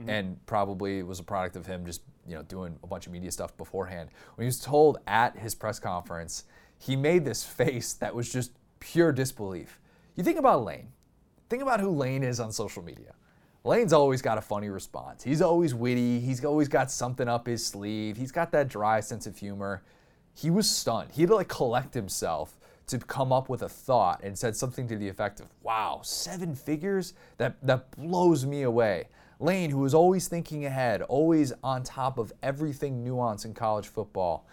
[0.00, 0.08] mm-hmm.
[0.08, 3.30] and probably was a product of him just you know doing a bunch of media
[3.30, 4.10] stuff beforehand.
[4.36, 6.44] When he was told at his press conference,
[6.78, 9.80] he made this face that was just pure disbelief.
[10.14, 10.88] You think about Lane.
[11.48, 13.14] Think about who Lane is on social media.
[13.64, 15.24] Lane's always got a funny response.
[15.24, 16.20] He's always witty.
[16.20, 18.16] He's always got something up his sleeve.
[18.16, 19.82] He's got that dry sense of humor.
[20.34, 21.10] He was stunned.
[21.12, 24.86] He had to like collect himself to come up with a thought and said something
[24.88, 27.14] to the effect of, wow, seven figures?
[27.38, 29.08] That, that blows me away.
[29.38, 34.46] Lane, who was always thinking ahead, always on top of everything nuance in college football,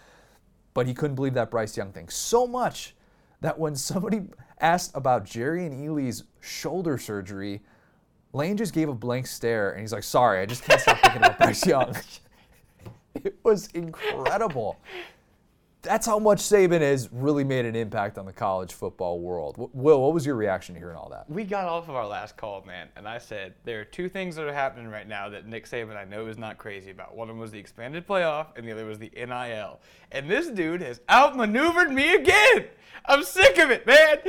[0.74, 2.10] but he couldn't believe that Bryce Young thing.
[2.10, 2.96] So much
[3.42, 4.24] that when somebody
[4.60, 7.62] asked about Jerrion Ealy's shoulder surgery,
[8.34, 11.22] Lane just gave a blank stare and he's like, sorry, I just can't stop thinking
[11.22, 11.96] about Bryce Young.
[13.16, 14.80] it was incredible.
[15.84, 19.70] That's how much Saban has really made an impact on the college football world.
[19.74, 21.30] Will, what was your reaction to hearing all that?
[21.30, 24.36] We got off of our last call, man, and I said there are two things
[24.38, 27.16] that are happening right now that Nick Saban I know is not crazy about.
[27.16, 29.82] One of them was the expanded playoff, and the other was the NIL.
[30.12, 32.66] And this dude has outmaneuvered me again.
[33.06, 34.20] I'm sick of it, man.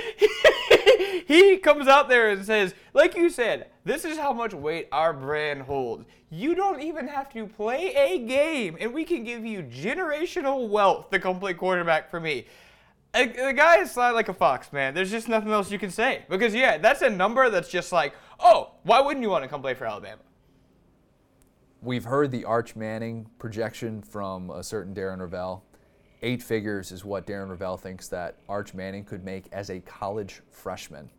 [1.26, 5.12] he comes out there and says, like you said, this is how much weight our
[5.12, 6.06] brand holds.
[6.30, 11.10] You don't even have to play a game, and we can give you generational wealth
[11.20, 12.46] come play quarterback for me.
[13.12, 14.94] The guy is sly like a fox, man.
[14.94, 16.24] There's just nothing else you can say.
[16.28, 19.60] Because, yeah, that's a number that's just like, oh, why wouldn't you want to come
[19.60, 20.22] play for Alabama?
[21.80, 25.62] We've heard the Arch Manning projection from a certain Darren Rovell.
[26.22, 30.40] Eight figures is what Darren Rovell thinks that Arch Manning could make as a college
[30.50, 31.10] freshman.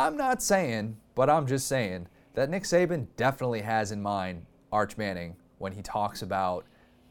[0.00, 4.96] I'm not saying, but I'm just saying that Nick Saban definitely has in mind Arch
[4.96, 6.64] Manning when he talks about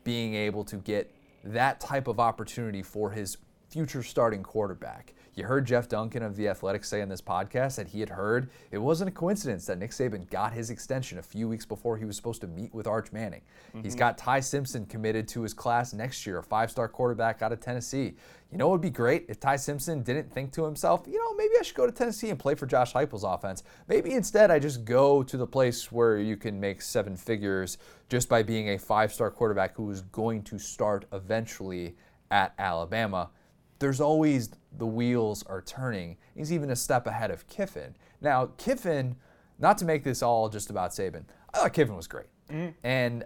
[0.04, 3.38] being able to get that type of opportunity for his
[3.70, 5.14] future starting quarterback.
[5.40, 8.50] You heard Jeff Duncan of The Athletic say in this podcast that he had heard
[8.72, 12.04] it wasn't a coincidence that Nick Saban got his extension a few weeks before he
[12.04, 13.40] was supposed to meet with Arch Manning.
[13.70, 13.84] Mm-hmm.
[13.84, 17.54] He's got Ty Simpson committed to his class next year, a five star quarterback out
[17.54, 18.16] of Tennessee.
[18.52, 21.34] You know it would be great if Ty Simpson didn't think to himself, you know,
[21.36, 23.64] maybe I should go to Tennessee and play for Josh Heupel's offense.
[23.88, 27.78] Maybe instead I just go to the place where you can make seven figures
[28.10, 31.96] just by being a five star quarterback who is going to start eventually
[32.30, 33.30] at Alabama
[33.80, 36.18] there's always the wheels are turning.
[36.36, 37.96] He's even a step ahead of Kiffin.
[38.22, 39.16] Now, Kiffin,
[39.58, 42.28] not to make this all just about Saban, I thought Kiffin was great.
[42.50, 42.70] Mm-hmm.
[42.84, 43.26] And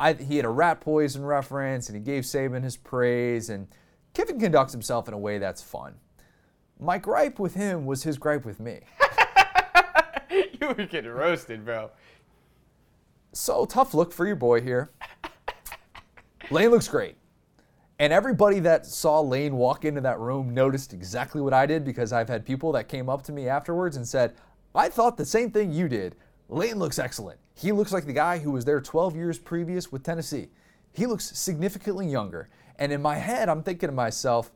[0.00, 3.50] I, he had a rat poison reference and he gave Saban his praise.
[3.50, 3.68] And
[4.14, 5.94] Kiffin conducts himself in a way that's fun.
[6.80, 8.80] My gripe with him was his gripe with me.
[10.30, 11.90] you were getting roasted, bro.
[13.32, 14.90] So tough look for your boy here.
[16.50, 17.16] Lane looks great.
[18.00, 22.12] And everybody that saw Lane walk into that room noticed exactly what I did because
[22.12, 24.34] I've had people that came up to me afterwards and said,
[24.72, 26.14] I thought the same thing you did.
[26.48, 27.40] Lane looks excellent.
[27.54, 30.48] He looks like the guy who was there 12 years previous with Tennessee.
[30.92, 32.48] He looks significantly younger.
[32.78, 34.52] And in my head, I'm thinking to myself,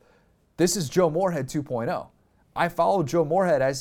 [0.55, 2.07] this is Joe Moorhead 2.0.
[2.55, 3.73] I followed Joe Moorhead at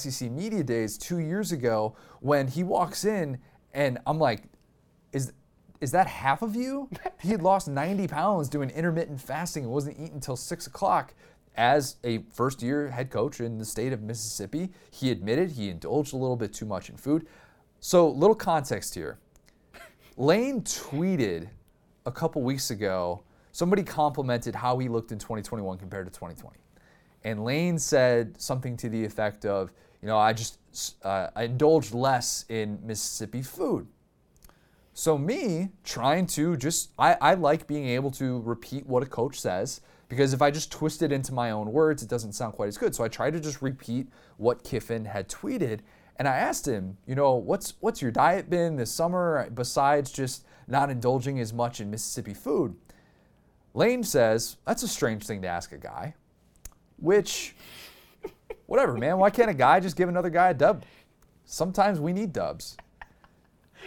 [0.00, 3.38] SEC Media Days two years ago when he walks in
[3.72, 4.42] and I'm like,
[5.12, 5.32] is
[5.80, 6.88] is that half of you?
[7.20, 11.14] he had lost 90 pounds doing intermittent fasting and wasn't eating until 6 o'clock.
[11.56, 16.12] As a first year head coach in the state of Mississippi, he admitted he indulged
[16.12, 17.26] a little bit too much in food.
[17.80, 19.18] So, little context here.
[20.16, 21.48] Lane tweeted
[22.06, 26.58] a couple weeks ago, somebody complimented how he looked in 2021 compared to 2020.
[27.24, 30.58] And Lane said something to the effect of, you know, I just
[31.04, 33.86] uh, I indulged less in Mississippi food.
[35.00, 39.40] So, me trying to just, I, I like being able to repeat what a coach
[39.40, 42.68] says because if I just twist it into my own words, it doesn't sound quite
[42.68, 42.94] as good.
[42.94, 45.80] So, I tried to just repeat what Kiffin had tweeted.
[46.16, 50.44] And I asked him, you know, what's, what's your diet been this summer besides just
[50.68, 52.76] not indulging as much in Mississippi food?
[53.72, 56.14] Lane says, that's a strange thing to ask a guy,
[56.98, 57.56] which,
[58.66, 59.16] whatever, man.
[59.16, 60.84] Why can't a guy just give another guy a dub?
[61.46, 62.76] Sometimes we need dubs.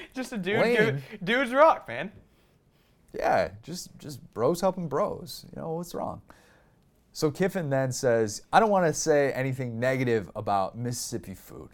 [0.13, 0.59] just a dude.
[0.59, 2.11] Lane, dudes rock, man.
[3.13, 5.45] Yeah, just just bros helping bros.
[5.55, 6.21] You know what's wrong?
[7.11, 11.69] So Kiffin then says, I don't want to say anything negative about Mississippi food.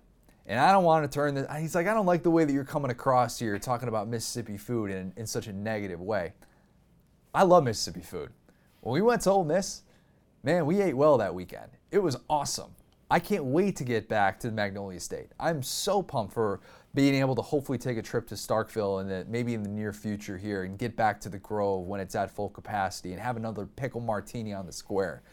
[0.46, 2.52] And I don't want to turn this, he's like, I don't like the way that
[2.52, 6.34] you're coming across here talking about Mississippi food in, in such a negative way.
[7.34, 8.32] I love Mississippi food.
[8.82, 9.84] When we went to Ole Miss,
[10.44, 11.70] man, we ate well that weekend.
[11.92, 12.72] It was awesome.
[13.10, 15.32] I can't wait to get back to the Magnolia State.
[15.40, 16.60] I'm so pumped for
[16.94, 20.38] being able to hopefully take a trip to Starkville and maybe in the near future
[20.38, 23.66] here and get back to the Grove when it's at full capacity and have another
[23.66, 25.24] pickle martini on the square.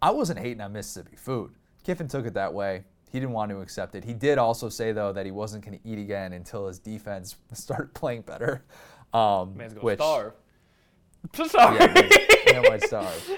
[0.00, 1.52] I wasn't hating on Mississippi food.
[1.84, 2.84] Kiffin took it that way.
[3.10, 4.04] He didn't want to accept it.
[4.04, 7.36] He did also say though that he wasn't going to eat again until his defense
[7.52, 8.64] started playing better.
[9.12, 10.34] Um, Man's gonna which, starve.
[11.34, 11.78] Sorry.
[12.48, 13.30] Yeah, man, might starve.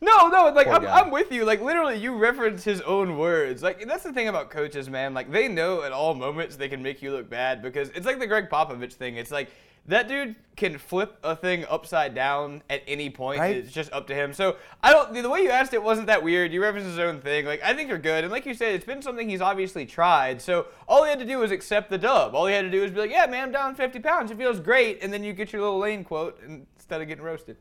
[0.00, 1.44] No, no, like I'm, I'm, with you.
[1.44, 3.62] Like literally, you reference his own words.
[3.62, 5.14] Like that's the thing about coaches, man.
[5.14, 8.18] Like they know at all moments they can make you look bad because it's like
[8.18, 9.16] the Gregg Popovich thing.
[9.16, 9.50] It's like
[9.88, 13.38] that dude can flip a thing upside down at any point.
[13.38, 13.56] Right?
[13.56, 14.32] It's just up to him.
[14.32, 15.14] So I don't.
[15.14, 16.52] The way you asked it wasn't that weird.
[16.52, 17.46] You referenced his own thing.
[17.46, 18.24] Like I think you're good.
[18.24, 20.42] And like you said, it's been something he's obviously tried.
[20.42, 22.34] So all he had to do was accept the dub.
[22.34, 24.30] All he had to do was be like, "Yeah, man, I'm down 50 pounds.
[24.30, 27.56] It feels great." And then you get your little lane quote instead of getting roasted.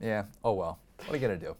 [0.00, 0.24] Yeah.
[0.42, 0.80] Oh well.
[0.98, 1.56] What are you gonna do?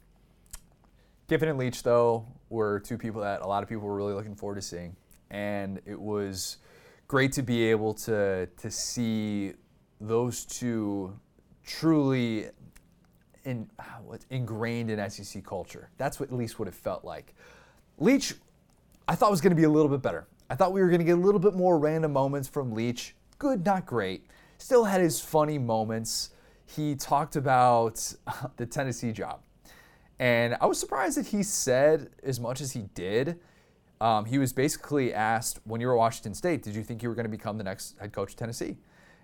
[1.29, 4.35] Kiffin and Leach, though, were two people that a lot of people were really looking
[4.35, 4.94] forward to seeing,
[5.31, 6.59] and it was
[7.09, 9.53] great to be able to to see
[10.01, 11.18] those two
[11.64, 12.49] truly
[13.44, 15.90] in, ah, what's ingrained in SEC culture.
[15.99, 17.35] That's what at least what it felt like.
[17.99, 18.35] Leach,
[19.07, 20.27] I thought was going to be a little bit better.
[20.51, 23.14] I thought we were going to get a little bit more random moments from Leach.
[23.38, 24.27] Good, not great.
[24.59, 26.31] Still had his funny moments.
[26.66, 28.14] He talked about
[28.57, 29.40] the Tennessee job.
[30.18, 33.40] And I was surprised that he said as much as he did.
[34.00, 37.09] Um, he was basically asked when you were at Washington State, did you think you
[37.09, 38.77] were going to become the next head coach of Tennessee?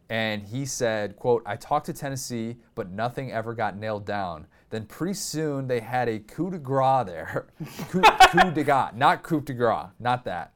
[0.08, 4.48] And he said, quote, I talked to Tennessee, but nothing ever got nailed down.
[4.70, 7.46] Then pretty soon they had a coup de grace there.
[7.90, 10.52] coup, coup de grace, not coup de grace, not that.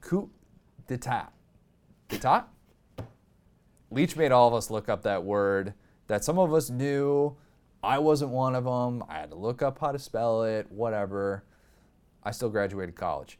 [0.00, 0.28] Coup
[0.88, 1.28] d'etat.
[2.08, 2.48] D'etat?
[3.92, 5.74] Leach made all of us look up that word
[6.06, 7.36] that some of us knew.
[7.82, 9.04] I wasn't one of them.
[9.08, 11.44] I had to look up how to spell it, whatever.
[12.24, 13.38] I still graduated college.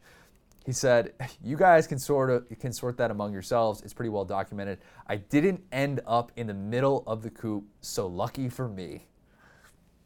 [0.65, 3.81] He said, "You guys can sort of can sort that among yourselves.
[3.81, 4.79] It's pretty well documented.
[5.07, 9.07] I didn't end up in the middle of the coop, so lucky for me."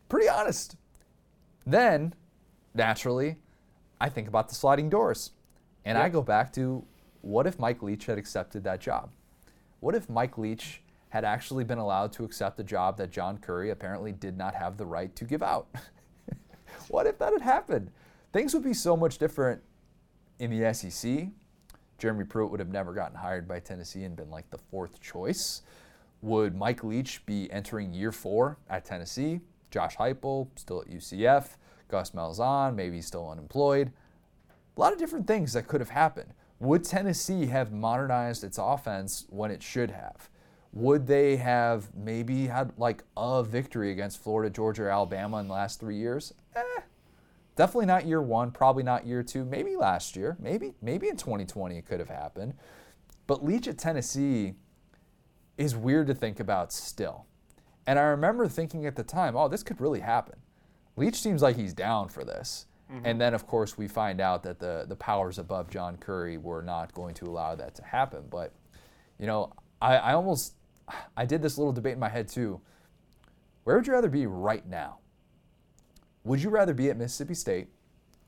[0.07, 0.75] Pretty honest.
[1.65, 2.13] Then,
[2.73, 3.37] naturally,
[3.99, 5.31] I think about the sliding doors,
[5.85, 6.05] and yep.
[6.05, 6.85] I go back to
[7.21, 9.09] what if Mike Leach had accepted that job?
[9.79, 13.69] What if Mike Leach had actually been allowed to accept a job that John Currie
[13.69, 15.67] apparently did not have the right to give out?
[16.89, 17.91] what if that had happened?
[18.33, 19.61] Things would be so much different
[20.41, 21.27] in the SEC,
[21.99, 25.61] Jeremy Pruitt would have never gotten hired by Tennessee and been like the fourth choice.
[26.23, 29.41] Would Mike Leach be entering year four at Tennessee?
[29.69, 31.57] Josh Heupel still at UCF.
[31.89, 33.91] Gus Malzahn maybe still unemployed.
[34.75, 36.33] A lot of different things that could have happened.
[36.59, 40.27] Would Tennessee have modernized its offense when it should have?
[40.73, 45.53] Would they have maybe had like a victory against Florida, Georgia, or Alabama in the
[45.53, 46.33] last three years?
[46.55, 46.81] Eh,
[47.55, 51.77] Definitely not year one, probably not year two, maybe last year, maybe, maybe in 2020
[51.77, 52.53] it could have happened.
[53.27, 54.53] But Leach at Tennessee
[55.57, 57.25] is weird to think about still.
[57.85, 60.39] And I remember thinking at the time, oh, this could really happen.
[60.95, 62.67] Leach seems like he's down for this.
[62.91, 63.05] Mm-hmm.
[63.05, 66.61] And then, of course, we find out that the, the powers above John Currie were
[66.61, 68.23] not going to allow that to happen.
[68.29, 68.53] But,
[69.17, 70.55] you know, I, I almost,
[71.17, 72.61] I did this little debate in my head too.
[73.63, 74.99] Where would you rather be right now?
[76.23, 77.67] Would you rather be at Mississippi State,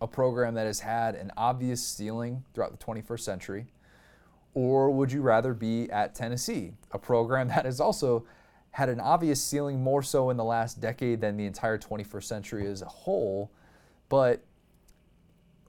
[0.02, 3.66] a program that has had an obvious ceiling throughout the 21st century,
[4.54, 8.26] or would you rather be at Tennessee, a program that has also
[8.72, 12.68] had an obvious ceiling more so in the last decade than the entire 21st century
[12.68, 13.52] as a whole,
[14.10, 14.44] but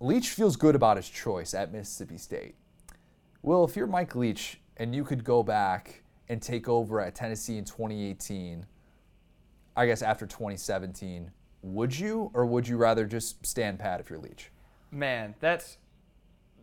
[0.01, 2.55] Leach feels good about his choice at Mississippi State.
[3.43, 7.59] Well, if you're Mike Leach and you could go back and take over at Tennessee
[7.59, 8.67] in 2018,
[9.77, 11.31] I guess after 2017,
[11.63, 14.51] would you, or would you rather just stand pat if you're Leach?
[14.91, 15.79] Man, that's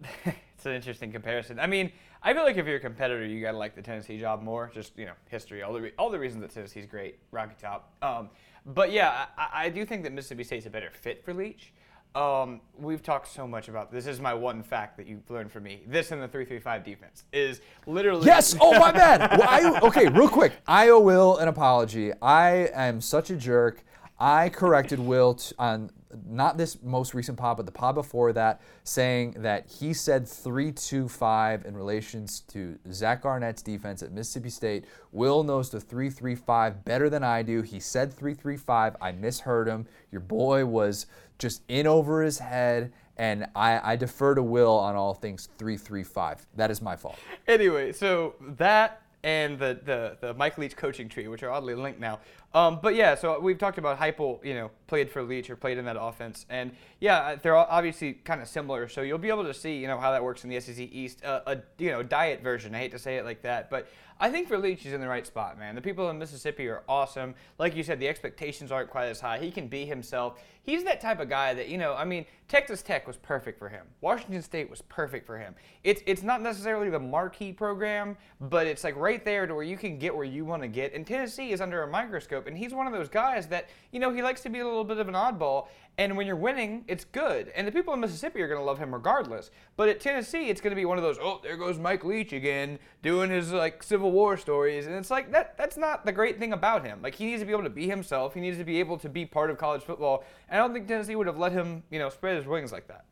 [0.26, 1.60] it's an interesting comparison.
[1.60, 1.92] I mean,
[2.24, 4.72] I feel like if you're a competitor, you gotta like the Tennessee job more.
[4.74, 7.94] Just you know, history, all the re- all the reasons that Tennessee's great, Rocky Top.
[8.02, 8.30] Um,
[8.66, 11.74] but yeah, I, I, do think that Mississippi State's a better fit for Leach.
[12.14, 14.06] Um, we've talked so much about this.
[14.06, 15.84] Is my one fact that you've learned from me.
[15.88, 18.26] This and the three-three-five defense is literally.
[18.26, 18.56] Yes.
[18.60, 19.40] Oh my bad.
[19.40, 20.54] Well, I, okay, real quick.
[20.68, 22.12] I owe Will an apology.
[22.22, 23.84] I am such a jerk.
[24.22, 25.90] I corrected Will t- on
[26.28, 30.72] not this most recent pod, but the pod before that, saying that he said 3
[30.72, 34.86] 2 5 in relations to Zach Arnett's defense at Mississippi State.
[35.12, 37.64] Will knows the 3 3 5 better than I do.
[37.64, 38.96] He said 3 3 5.
[39.02, 39.88] I misheard him.
[40.12, 41.08] Your boy was
[41.40, 42.94] just in over his head.
[43.18, 46.46] And I, I defer to Will on all things 335.
[46.56, 47.18] That is my fault.
[47.48, 52.00] Anyway, so that and the, the, the Mike Leach coaching tree, which are oddly linked
[52.00, 52.20] now.
[52.54, 55.78] Um, but yeah, so we've talked about hypo, you know, played for Leach or played
[55.78, 58.90] in that offense, and yeah, they're obviously kind of similar.
[58.90, 61.24] So you'll be able to see, you know, how that works in the SEC East,
[61.24, 62.76] uh, a you know diet version.
[62.76, 63.88] I hate to say it like that, but
[64.22, 65.74] I think for Leach, he's in the right spot, man.
[65.74, 67.34] The people in Mississippi are awesome.
[67.58, 69.40] Like you said, the expectations aren't quite as high.
[69.40, 70.40] He can be himself.
[70.62, 73.68] He's that type of guy that, you know, I mean, Texas Tech was perfect for
[73.68, 73.88] him.
[74.00, 75.56] Washington State was perfect for him.
[75.84, 79.76] It's it's not necessarily the marquee program, but it's like right there to where you
[79.76, 80.94] can get where you want to get.
[80.94, 84.14] And Tennessee is under a microscope, and he's one of those guys that, you know,
[84.14, 85.68] he likes to be a little bit of an oddball.
[85.98, 87.50] And when you're winning, it's good.
[87.50, 89.52] And the people in Mississippi are going to love him regardless.
[89.76, 92.34] But at Tennessee, it's going to be one of those, oh, there goes Mike Leach
[92.34, 94.88] again, doing his like Civil War stories.
[94.88, 97.02] And it's like that that's not the great thing about him.
[97.02, 98.34] Like he needs to be able to be himself.
[98.34, 100.24] He needs to be able to be part of college football.
[100.50, 102.88] And I don't think Tennessee would have let him, you know, spread his wings like
[102.88, 103.06] that.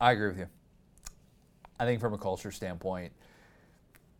[0.00, 0.48] I agree with you.
[1.78, 3.12] I think from a culture standpoint,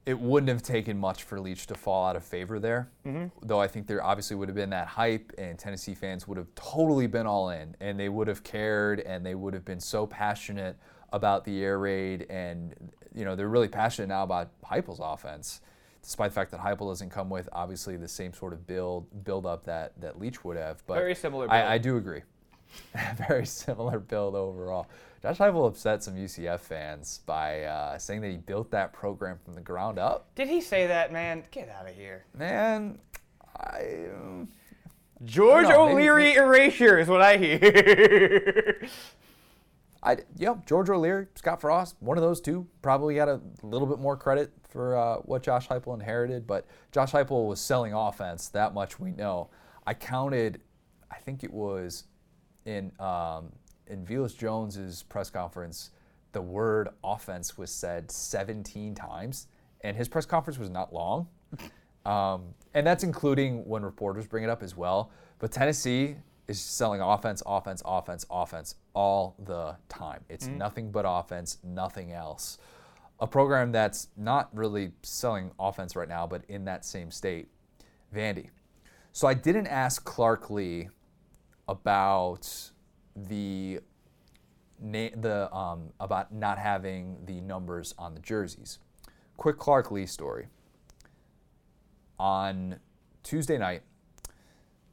[0.06, 2.90] it wouldn't have taken much for Leach to fall out of favor there.
[3.06, 3.26] Mm-hmm.
[3.46, 6.54] Though I think there obviously would have been that hype, and Tennessee fans would have
[6.54, 10.06] totally been all in, and they would have cared, and they would have been so
[10.06, 10.76] passionate
[11.12, 12.74] about the air raid, and
[13.14, 15.60] you know they're really passionate now about Heupel's offense.
[16.02, 19.46] despite the fact that Heupel doesn't come with obviously the same sort of build build
[19.46, 20.82] up that that Leach would have.
[20.86, 21.74] But Very similar I.
[21.74, 22.22] I do agree.
[23.28, 24.88] Very similar build overall.
[25.24, 29.54] Josh Heupel upset some UCF fans by uh, saying that he built that program from
[29.54, 30.28] the ground up.
[30.34, 31.44] Did he say that, man?
[31.50, 32.26] Get out of here.
[32.36, 32.98] Man,
[33.58, 34.04] I.
[34.14, 34.48] um,
[35.24, 38.86] George I know, maybe- O'Leary erasure is what I hear.
[40.02, 43.98] I, yep, George O'Leary, Scott Frost, one of those two probably got a little bit
[43.98, 48.48] more credit for uh, what Josh Heupel inherited, but Josh Heupel was selling offense.
[48.48, 49.48] That much we know.
[49.86, 50.60] I counted,
[51.10, 52.04] I think it was
[52.66, 53.52] in um,
[53.86, 55.90] in Velus Jones's press conference,
[56.32, 59.46] the word offense was said 17 times,
[59.82, 61.28] and his press conference was not long.
[62.06, 65.10] Um, and that's including when reporters bring it up as well.
[65.38, 66.16] But Tennessee
[66.48, 70.20] is selling offense, offense, offense, offense all the time.
[70.28, 72.58] It's nothing but offense, nothing else.
[73.20, 77.48] A program that's not really selling offense right now, but in that same state,
[78.14, 78.50] Vandy.
[79.12, 80.88] So I didn't ask Clark Lea
[81.68, 82.70] about
[83.16, 83.80] the
[84.80, 88.78] na- the um, about not having the numbers on the jerseys.
[89.36, 90.46] Quick Clark Lea story.
[92.18, 92.76] On
[93.22, 93.82] Tuesday night,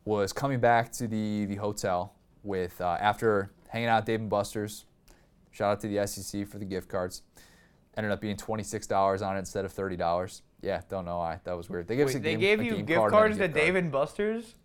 [0.06, 4.30] was coming back to the the hotel with uh, after hanging out at Dave and
[4.30, 4.86] Buster's.
[5.52, 7.22] Shout out to the SEC for the gift cards.
[7.96, 10.42] Ended up being twenty six dollars on it instead of thirty dollars.
[10.62, 11.40] Yeah, don't know why.
[11.44, 11.88] That was weird.
[11.88, 13.44] They gave us a they game- gave you gift card and then a cards to
[13.48, 13.66] gift card.
[13.66, 14.56] Dave and Buster's?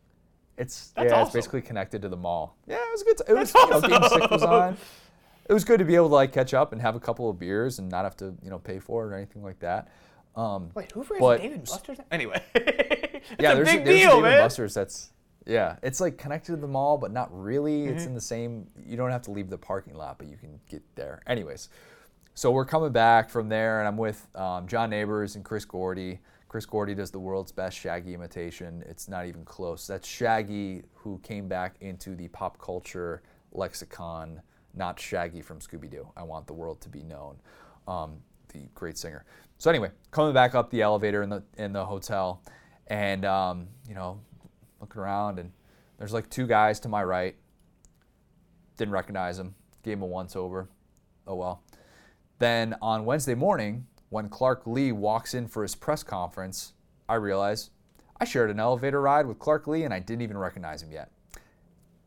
[0.58, 1.26] It's That's yeah, awesome.
[1.28, 2.56] it's basically connected to the mall.
[2.66, 3.16] Yeah, it was good.
[3.18, 4.76] To, it was That's you know, game six was on.
[5.48, 7.38] It was good to be able to like catch up and have a couple of
[7.38, 9.88] beers and not have to you know pay for it or anything like that.
[10.34, 11.98] Um, Wait, who raised But- Dave and Buster's?
[12.10, 12.42] Anyway.
[13.38, 14.42] yeah, a there's big a, there's deal, Dave and man.
[14.42, 15.10] Buster's that's
[15.46, 17.84] yeah, it's like connected to the mall, but not really.
[17.84, 18.08] It's Mm-hmm.
[18.08, 18.66] in the same.
[18.84, 21.22] You don't have to leave the parking lot, but you can get there.
[21.28, 21.68] Anyways,
[22.34, 26.18] so we're coming back from there, and I'm with um, John Neighbors and Chris Gordy.
[26.48, 28.84] Chris Gordy does the world's best Shaggy imitation.
[28.88, 29.86] It's not even close.
[29.86, 33.22] That's Shaggy who came back into the pop culture
[33.52, 34.40] lexicon,
[34.74, 36.08] not Shaggy from Scooby Doo.
[36.16, 37.36] I want the world to be known.
[37.88, 38.18] Um,
[38.52, 39.24] the great singer.
[39.58, 42.42] So anyway, coming back up the elevator in the in the hotel,
[42.86, 44.20] and um, you know,
[44.80, 45.50] looking around, and
[45.98, 47.36] there's like two guys to my right.
[48.76, 49.54] Didn't recognize them.
[49.82, 50.68] Gave him a once over.
[51.26, 51.62] Oh well.
[52.38, 56.72] Then on Wednesday morning, when Clark Lea walks in for his press conference,
[57.08, 57.70] I realize
[58.20, 61.10] I shared an elevator ride with Clark Lea and I didn't even recognize him yet.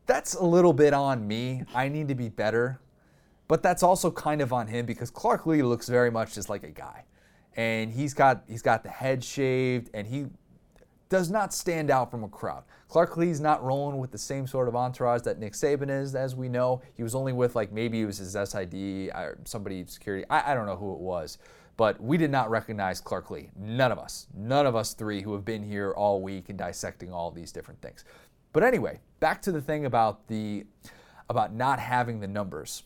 [0.06, 1.64] That's a little bit on me.
[1.74, 2.80] I need to be better.
[3.46, 6.62] But that's also kind of on him because Clark Lea looks very much just like
[6.62, 7.04] a guy.
[7.56, 10.26] And he's got he's got the head shaved and he
[11.08, 12.62] does not stand out from a crowd.
[12.88, 16.34] Clark Lea's not rolling with the same sort of entourage that Nick Saban is, as
[16.34, 16.80] we know.
[16.94, 20.24] He was only with like maybe it was his SID or somebody security.
[20.30, 21.38] I, I don't know who it was,
[21.80, 23.48] but we did not recognize Clark Lea.
[23.56, 24.26] None of us.
[24.36, 27.80] None of us three who have been here all week and dissecting all these different
[27.80, 28.04] things.
[28.52, 30.66] But anyway, back to the thing about the
[31.30, 32.82] about not having the numbers.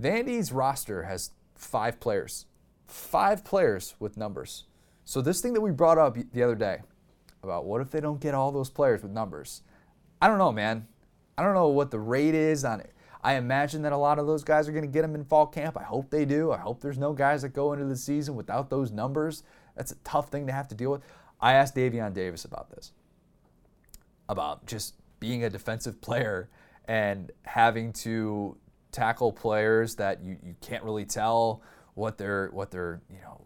[0.00, 2.46] Vandy's roster has five players,
[2.86, 4.66] five players with numbers.
[5.04, 6.82] So this thing that we brought up the other day
[7.42, 9.62] about what if they don't get all those players with numbers?
[10.22, 10.86] I don't know, man.
[11.36, 12.92] I don't know what the rate is on it.
[13.22, 15.46] I imagine that a lot of those guys are going to get them in fall
[15.46, 15.76] camp.
[15.76, 16.52] I hope they do.
[16.52, 19.42] I hope there's no guys that go into the season without those numbers.
[19.76, 21.02] That's a tough thing to have to deal with.
[21.40, 22.92] I asked Davion Davis about this,
[24.28, 26.48] about just being a defensive player
[26.86, 28.56] and having to
[28.92, 31.62] tackle players that you, you can't really tell
[31.94, 33.40] what they're what they're you know,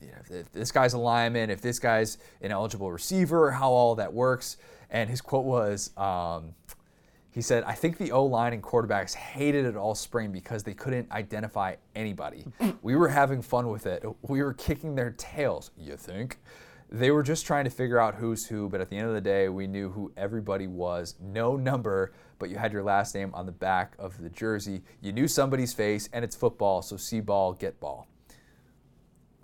[0.00, 3.94] you know if, this guy's a lineman, if this guy's an eligible receiver, how all
[3.94, 4.56] that works.
[4.90, 6.54] And his quote was, um,
[7.36, 10.72] he said, "I think the O line and quarterbacks hated it all spring because they
[10.72, 12.46] couldn't identify anybody.
[12.82, 14.02] we were having fun with it.
[14.22, 15.70] We were kicking their tails.
[15.76, 16.38] You think?"
[16.88, 19.20] They were just trying to figure out who's who, but at the end of the
[19.20, 21.16] day, we knew who everybody was.
[21.20, 24.82] No number, but you had your last name on the back of the jersey.
[25.02, 28.06] You knew somebody's face, and it's football, so see ball, get ball.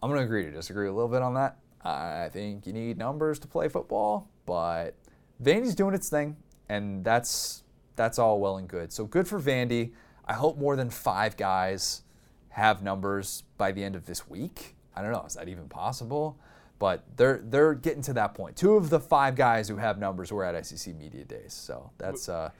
[0.02, 1.58] I'm going to agree to disagree a little bit on that.
[1.84, 4.94] I think you need numbers to play football, but
[5.42, 6.36] Vandy's doing its thing,
[6.68, 7.64] and that's
[7.96, 8.92] that's all well and good.
[8.92, 9.92] So good for Vandy.
[10.24, 12.02] I hope more than five guys
[12.50, 14.76] have numbers by the end of this week.
[14.94, 16.38] I don't know, is that even possible?
[16.78, 18.56] But they're they're getting to that point.
[18.56, 22.28] Two of the five guys who have numbers were at SEC Media Days, so that's
[22.28, 22.50] uh,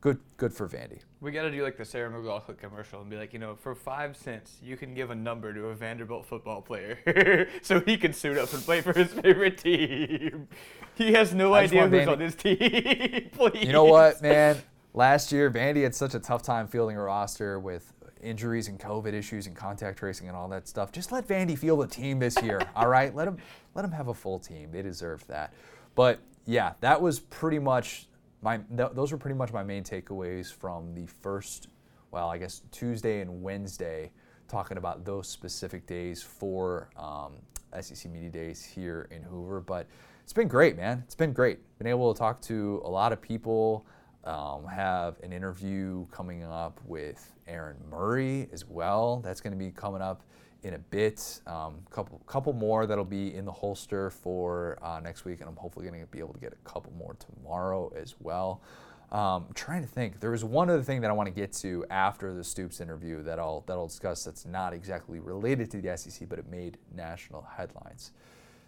[0.00, 1.00] good good for Vandy.
[1.20, 3.74] We got to do like the Sarah McLachlan commercial and be like, you know, for
[3.74, 8.12] five cents, you can give a number to a Vanderbilt football player so he can
[8.12, 10.48] suit up and play for his favorite team.
[10.94, 13.30] He has no I idea who's Vandy- on his team.
[13.32, 13.64] Please.
[13.66, 14.60] You know what, man?
[14.94, 19.12] Last year, Vandy had such a tough time fielding a roster with injuries and COVID
[19.12, 20.92] issues and contact tracing and all that stuff.
[20.92, 23.14] Just let Vandy field a team this year, all right?
[23.14, 23.38] Let them
[23.74, 24.70] let them have a full team.
[24.70, 25.52] They deserve that.
[25.94, 28.06] But yeah, that was pretty much
[28.40, 28.58] my.
[28.76, 31.68] Th- those were pretty much my main takeaways from the first.
[32.10, 34.10] Well, I guess Tuesday and Wednesday,
[34.48, 37.32] talking about those specific days for um,
[37.80, 39.60] SEC Media Days here in Hoover.
[39.60, 39.86] But
[40.22, 41.02] it's been great, man.
[41.06, 41.58] It's been great.
[41.78, 43.86] Been able to talk to a lot of people.
[44.24, 49.20] Um, have an interview coming up with Aaron Murray as well.
[49.24, 50.22] That's going to be coming up
[50.62, 51.40] in a bit.
[51.46, 55.56] Um, couple couple more that'll be in the holster for uh, next week, and I'm
[55.56, 58.62] hopefully going to be able to get a couple more tomorrow as well.
[59.10, 60.20] Um, I'm trying to think.
[60.20, 63.22] There was one other thing that I want to get to after the Stoops interview
[63.24, 64.24] that I'll that I'll discuss.
[64.24, 68.12] That's not exactly related to the SEC, but it made national headlines.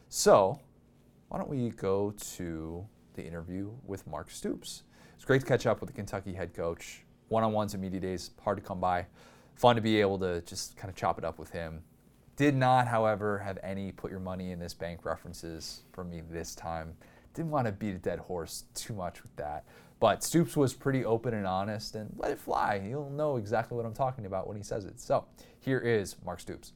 [0.09, 0.61] So,
[1.29, 2.85] why don't we go to
[3.15, 4.83] the interview with Mark Stoops?
[5.25, 7.03] It's great to catch up with the Kentucky head coach.
[7.29, 9.07] One-on-ones and media days, hard to come by.
[9.55, 11.83] Fun to be able to just kind of chop it up with him.
[12.37, 16.55] Did not, however, have any put your money in this bank references for me this
[16.55, 16.95] time.
[17.33, 19.65] Didn't want to beat a dead horse too much with that.
[19.99, 22.83] But Stoops was pretty open and honest and let it fly.
[22.87, 25.01] You'll know exactly what I'm talking about when he says it.
[25.01, 25.25] So
[25.59, 26.75] here is Mark Stoops.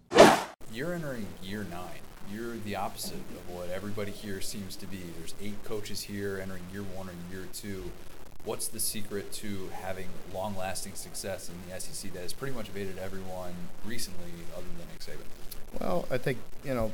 [0.72, 2.00] You're entering year nine.
[2.32, 5.02] You're the opposite of what everybody here seems to be.
[5.18, 7.90] There's eight coaches here entering year one or year two.
[8.44, 12.68] What's the secret to having long lasting success in the SEC that has pretty much
[12.68, 13.52] evaded everyone
[13.84, 15.26] recently, other than Nick Saban?
[15.80, 16.92] Well, I think, you know,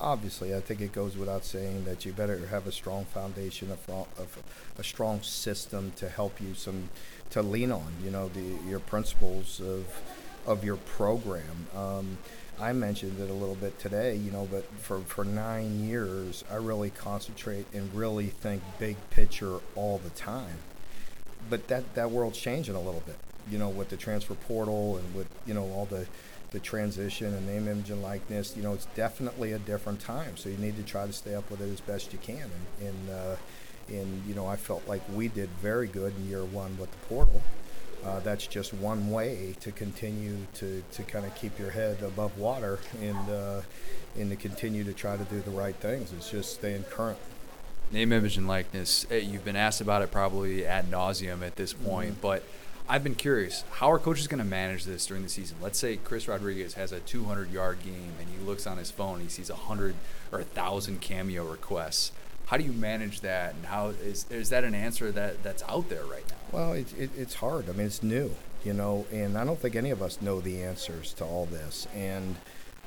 [0.00, 4.22] obviously, I think it goes without saying that you better have a strong foundation, a,
[4.78, 6.88] a strong system to help you some
[7.30, 9.86] to lean on, you know, the, your principles of,
[10.44, 11.66] of your program.
[11.76, 12.18] Um,
[12.58, 16.56] I mentioned it a little bit today, you know, but for, for nine years, I
[16.56, 20.58] really concentrate and really think big picture all the time
[21.48, 23.16] but that that world's changing a little bit.
[23.50, 26.06] You know, with the transfer portal and with you know all the
[26.56, 28.56] the transition and name, image, and likeness.
[28.56, 30.36] You know, it's definitely a different time.
[30.36, 32.50] So you need to try to stay up with it as best you can.
[32.80, 33.36] And, and, uh,
[33.88, 36.98] and you know, I felt like we did very good in year one with the
[37.08, 37.42] portal.
[38.04, 42.38] Uh, that's just one way to continue to, to kind of keep your head above
[42.38, 43.60] water and uh,
[44.16, 46.12] and to continue to try to do the right things.
[46.12, 47.18] It's just staying current
[47.90, 49.06] name, image, and likeness.
[49.10, 52.20] Eh, you've been asked about it probably ad nauseum at this point, mm-hmm.
[52.20, 52.44] but
[52.88, 53.64] I've been curious.
[53.72, 55.56] How are coaches going to manage this during the season?
[55.60, 59.20] Let's say Chris Rodriguez has a 200 yard game and he looks on his phone,
[59.20, 59.94] he sees 100
[60.30, 62.12] or 1,000 cameo requests.
[62.46, 65.88] How do you manage that, and how is is that an answer that that's out
[65.88, 66.36] there right now?
[66.52, 67.68] Well, it, it, it's hard.
[67.68, 70.62] I mean, it's new, you know, and I don't think any of us know the
[70.62, 72.36] answers to all this, and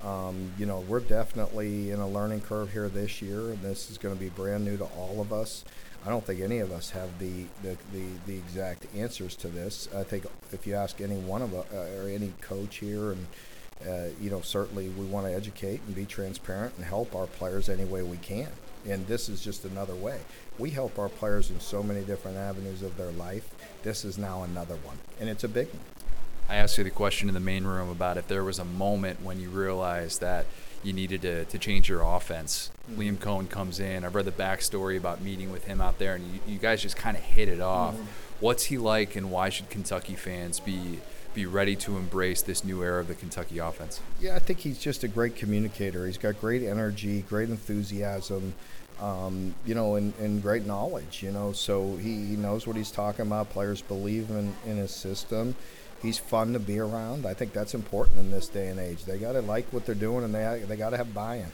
[0.03, 3.97] um, you know, we're definitely in a learning curve here this year, and this is
[3.97, 5.65] going to be brand new to all of us.
[6.05, 9.89] I don't think any of us have the, the, the, the exact answers to this.
[9.93, 13.27] I think if you ask any one of us, uh, or any coach here, and
[13.87, 17.69] uh, you know, certainly we want to educate and be transparent and help our players
[17.69, 18.49] any way we can.
[18.87, 20.19] And this is just another way.
[20.57, 23.49] We help our players in so many different avenues of their life.
[23.83, 25.98] This is now another one, and it's a big one.
[26.49, 29.21] I asked you the question in the main room about if there was a moment
[29.21, 30.47] when you realized that
[30.81, 32.71] you needed to, to change your offense.
[32.89, 33.01] Mm-hmm.
[33.01, 34.03] Liam Coen comes in.
[34.03, 36.97] I've read the backstory about meeting with him out there, and you, you guys just
[36.97, 37.93] kind of hit it off.
[37.93, 38.05] Mm-hmm.
[38.39, 40.99] What's he like, and why should Kentucky fans be
[41.35, 44.01] be ready to embrace this new era of the Kentucky offense?
[44.19, 46.07] Yeah, I think he's just a great communicator.
[46.07, 48.55] He's got great energy, great enthusiasm.
[48.99, 52.91] Um, you know, and, and, great knowledge, you know, so he, he knows what he's
[52.91, 53.49] talking about.
[53.49, 55.55] Players believe in, in his system
[56.01, 57.25] he's fun to be around.
[57.25, 59.05] I think that's important in this day and age.
[59.05, 61.51] They got to like what they're doing, and they they got to have buy-in.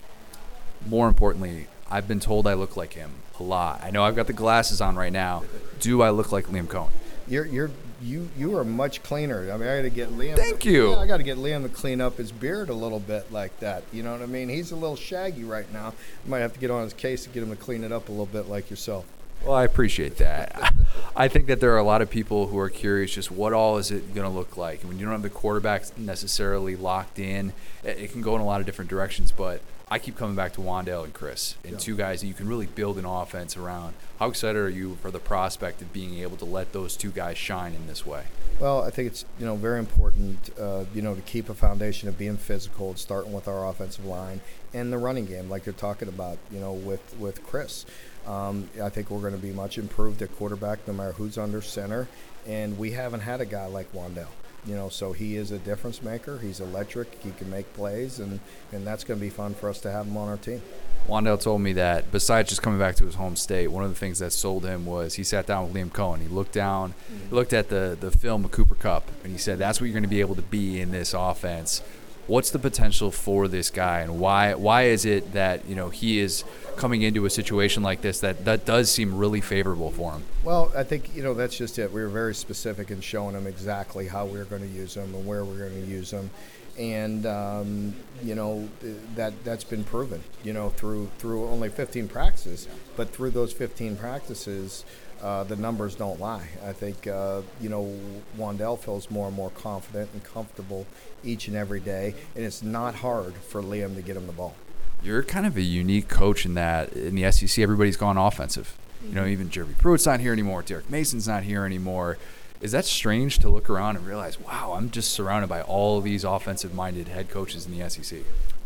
[0.88, 3.82] More importantly, I've been told I look like him a lot.
[3.84, 5.44] I know I've got the glasses on right now.
[5.80, 6.90] Do I look like Liam Coen?
[7.28, 7.72] You're you're
[8.02, 9.52] you you are much cleaner.
[9.52, 10.36] I mean, I got to get Liam.
[10.36, 10.92] Thank to, you.
[10.92, 13.60] Yeah, I got to get Liam to clean up his beard a little bit like
[13.60, 13.84] that.
[13.92, 14.50] You know what I mean?
[14.50, 15.94] He's a little shaggy right now.
[16.26, 18.10] I might have to get on his case to get him to clean it up
[18.10, 19.06] a little bit like yourself.
[19.46, 20.74] Well, I appreciate that.
[21.16, 23.78] I think that there are a lot of people who are curious just what all
[23.78, 24.82] is it going to look like.
[24.82, 28.46] And when you don't have the quarterback necessarily locked in, it can go in a
[28.46, 29.32] lot of different directions.
[29.32, 31.80] But I keep coming back to Wan'Dale and Chris, and yeah.
[31.80, 33.94] two guys that you can really build an offense around.
[34.18, 37.38] How excited are you for the prospect of being able to let those two guys
[37.38, 38.24] shine in this way?
[38.60, 42.10] Well, I think it's you know very important uh, you know to keep a foundation
[42.10, 44.42] of being physical, and starting with our offensive line
[44.76, 47.86] and the running game, like you're talking about, you know, with with Chris.
[48.28, 51.62] Um, I think we're going to be much improved at quarterback, no matter who's under
[51.62, 52.08] center.
[52.48, 54.28] And we haven't had a guy like Wan'Dale.
[54.66, 56.40] You know, so he is a difference maker.
[56.40, 57.22] He's electric.
[57.22, 58.40] He can make plays, and,
[58.72, 60.62] and that's going to be fun for us to have him on our team.
[61.08, 63.96] Wan'Dale told me that besides just coming back to his home state, one of the
[63.96, 66.20] things that sold him was he sat down with Liam Coen.
[66.20, 66.96] He looked down,
[67.30, 69.94] he looked at the the film of Cooper Kupp, and he said, "That's what you're
[69.94, 71.84] going to be able to be in this offense."
[72.28, 76.20] What's the potential for this guy, and why why is it that you know he
[76.20, 76.44] is
[76.76, 80.24] coming into a situation like this that that does seem really favorable for him?
[80.44, 81.92] Well, I think you know that's just it.
[81.92, 85.14] We were very specific in showing him exactly how we are going to use him
[85.14, 86.30] and where we're going to use him
[86.78, 88.68] and um, you know
[89.16, 90.24] that that's been proven.
[90.44, 94.84] You know through through only 15 practices, but through those 15 practices,
[95.22, 96.48] uh, the numbers don't lie.
[96.66, 97.92] I think uh, you know
[98.38, 100.86] Wan'Dale feels more and more confident and comfortable
[101.24, 104.56] each and every day, and it's not hard for Liam to get him the ball.
[105.04, 108.78] You're kind of a unique coach in that in the SEC, everybody's gone offensive.
[109.04, 110.64] You know, even Jeremy Pruitt's not here anymore.
[110.64, 112.18] Derek Mason's not here anymore.
[112.62, 116.24] Is that strange to look around and realize, wow, I'm just surrounded by all these
[116.24, 118.22] offensive minded head coaches in the SEC?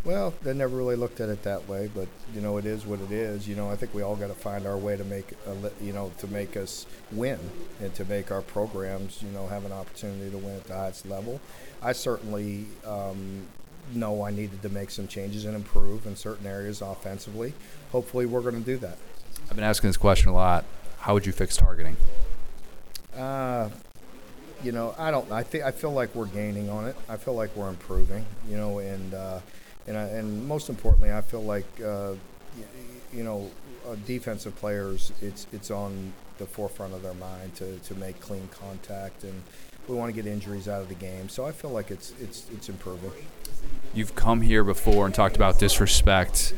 [0.05, 3.01] Well, they never really looked at it that way, but you know, it is what
[3.01, 3.47] it is.
[3.47, 5.91] You know, I think we all got to find our way to make, a, you
[5.91, 7.39] know, to make us win
[7.81, 11.05] and to make our programs, you know, have an opportunity to win at the highest
[11.05, 11.41] level.
[11.81, 13.45] I certainly um,
[13.93, 17.53] know I needed to make some changes and improve in certain areas offensively.
[17.91, 18.97] Hopefully, we're going to do that.
[19.49, 20.63] I've been asking this question a lot.
[20.99, 21.97] How would you fix targeting?
[23.15, 23.69] Uh,
[24.63, 25.29] you know, I don't.
[25.31, 26.95] I think I feel like we're gaining on it.
[27.07, 28.25] I feel like we're improving.
[28.49, 29.39] You know, and uh,
[29.87, 32.13] and I, and most importantly, I feel like uh,
[33.13, 33.49] you know,
[33.87, 35.11] uh, defensive players.
[35.21, 39.43] It's it's on the forefront of their mind to, to make clean contact, and
[39.87, 41.29] we want to get injuries out of the game.
[41.29, 43.11] So I feel like it's it's it's improving.
[43.93, 46.53] You've come here before and talked about disrespect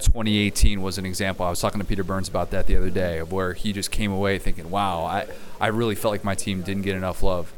[0.00, 1.46] 2018 was an example.
[1.46, 3.90] I was talking to Peter Burns about that the other day, of where he just
[3.90, 5.26] came away thinking, "Wow, I,
[5.60, 7.52] I really felt like my team didn't get enough love."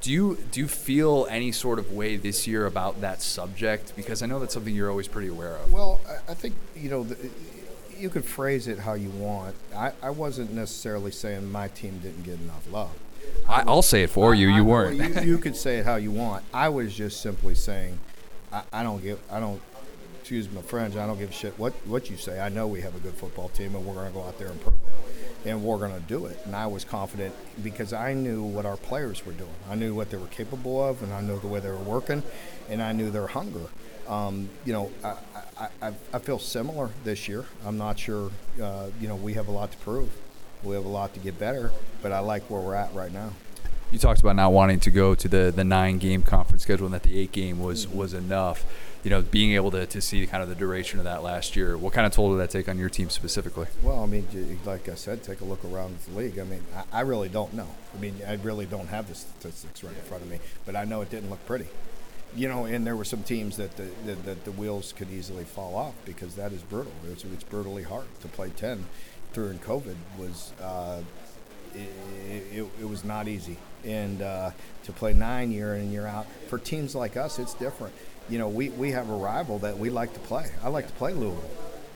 [0.00, 3.94] Do you do you feel any sort of way this year about that subject?
[3.96, 5.72] Because I know that's something you're always pretty aware of.
[5.72, 7.04] Well, I think you know.
[7.04, 7.16] The,
[7.98, 9.54] you could phrase it how you want.
[9.76, 12.98] I, I wasn't necessarily saying my team didn't get enough love.
[13.46, 14.48] I, will say it for you.
[14.48, 14.96] You weren't.
[14.96, 16.42] you, you, could say it how you want.
[16.54, 17.98] I was just simply saying,
[18.50, 19.20] I, I don't give.
[19.30, 19.60] I don't
[20.30, 22.38] excuse my French, I don't give a shit what, what you say.
[22.40, 24.46] I know we have a good football team and we're going to go out there
[24.46, 24.80] and prove it.
[25.44, 26.38] And we're going to do it.
[26.44, 29.54] And I was confident because I knew what our players were doing.
[29.70, 32.22] I knew what they were capable of and I knew the way they were working
[32.68, 33.66] and I knew their hunger.
[34.06, 37.44] Um, you know, I, I, I, feel similar this year.
[37.64, 38.30] I'm not sure,
[38.60, 40.10] uh, you know, we have a lot to prove.
[40.64, 41.70] We have a lot to get better,
[42.02, 43.32] but I like where we're at right now
[43.90, 46.94] you talked about not wanting to go to the, the nine game conference schedule and
[46.94, 47.98] that the eight game was mm-hmm.
[47.98, 48.64] was enough
[49.02, 51.76] you know, being able to, to see kind of the duration of that last year,
[51.76, 53.66] what kind of toll did that take on your team specifically?
[53.82, 56.38] Well, I mean, like I said, take a look around the league.
[56.38, 57.68] I mean, I, I really don't know.
[57.94, 60.84] I mean, I really don't have the statistics right in front of me, but I
[60.84, 61.68] know it didn't look pretty.
[62.36, 65.44] You know, and there were some teams that the, that, that the wheels could easily
[65.44, 66.92] fall off because that is brutal.
[67.10, 68.84] It's, it's brutally hard to play 10
[69.32, 71.00] during COVID was uh,
[71.74, 73.56] it, it, it, was not easy.
[73.84, 74.50] And uh,
[74.84, 77.94] to play nine year in and year out, for teams like us, it's different
[78.30, 80.46] you know, we, we have a rival that we like to play.
[80.62, 81.50] I like to play Louisville.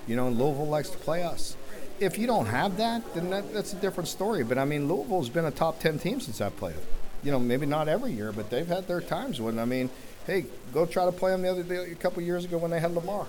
[0.07, 1.57] You know, and Louisville likes to play us.
[2.01, 4.43] If you don't have that, then that, that's a different story.
[4.43, 6.85] But I mean, Louisville's been a top 10 team since I've played it.
[7.23, 9.89] You know, maybe not every year, but they've had their times when, I mean,
[10.27, 12.81] hey, go try to play them the other day, a couple years ago when they
[12.81, 13.27] had Lamar.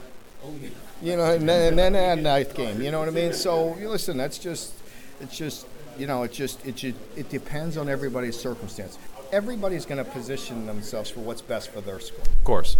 [1.01, 2.82] You know, and then, and then they had a ninth game.
[2.82, 3.34] You know what I mean?
[3.34, 4.74] So, you listen, that's just,
[5.22, 8.97] it's just, you know, it just, it just, it depends on everybody's circumstance.
[9.32, 12.22] Everybody's going to position themselves for what's best for their school.
[12.24, 12.78] Of course.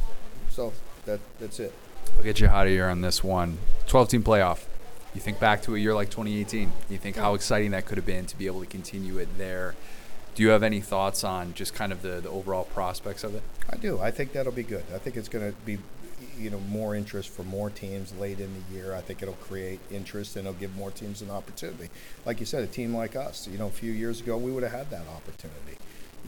[0.56, 0.72] So
[1.06, 1.74] that that's it.
[2.16, 3.58] I'll get you out of here on this one.
[3.88, 4.64] 12 team playoff.
[5.14, 6.72] You think back to a year like 2018.
[6.90, 9.76] You think how exciting that could have been to be able to continue it there.
[10.34, 13.44] Do you have any thoughts on just kind of the, the overall prospects of it?
[13.70, 14.00] I do.
[14.00, 14.84] I think that'll be good.
[14.94, 15.78] I think it's going to be
[16.38, 18.96] you know more interest for more teams late in the year.
[18.96, 21.90] I think it'll create interest and it'll give more teams an opportunity.
[22.26, 24.64] Like you said, a team like us, you know, a few years ago we would
[24.64, 25.78] have had that opportunity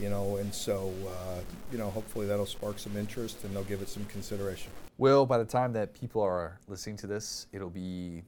[0.00, 1.40] you know, and so, uh,
[1.72, 4.70] you know, hopefully that'll spark some interest and they'll give it some consideration.
[4.96, 8.22] Will, by the time that people are listening to this, it'll be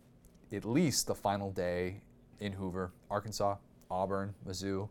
[0.53, 2.03] at least the final day
[2.41, 3.57] in Hoover, Arkansas,
[3.91, 4.89] Auburn, Mizzou,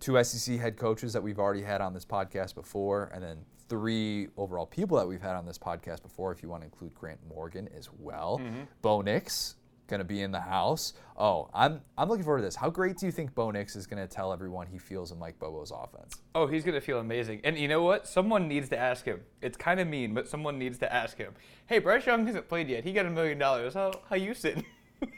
[0.00, 3.38] two SEC head coaches that we've already had on this podcast before, and then
[3.68, 6.94] three overall people that we've had on this podcast before, if you want to include
[6.94, 8.40] Grant Morgan as well.
[8.42, 8.62] Mm-hmm.
[8.82, 9.55] Bo Nix,
[9.86, 10.94] going to be in the house.
[11.16, 12.56] Oh, I'm I'm looking forward to this.
[12.56, 15.18] How great do you think Bo Nix is going to tell everyone he feels in
[15.18, 16.20] Mike Bobo's offense?
[16.34, 17.40] Oh, he's going to feel amazing.
[17.44, 18.06] And you know what?
[18.06, 19.20] Someone needs to ask him.
[19.40, 21.32] It's kind of mean, but someone needs to ask him.
[21.66, 22.84] Hey, Bryce Young hasn't played yet.
[22.84, 23.74] He got a million dollars.
[23.74, 24.64] How how you sitting?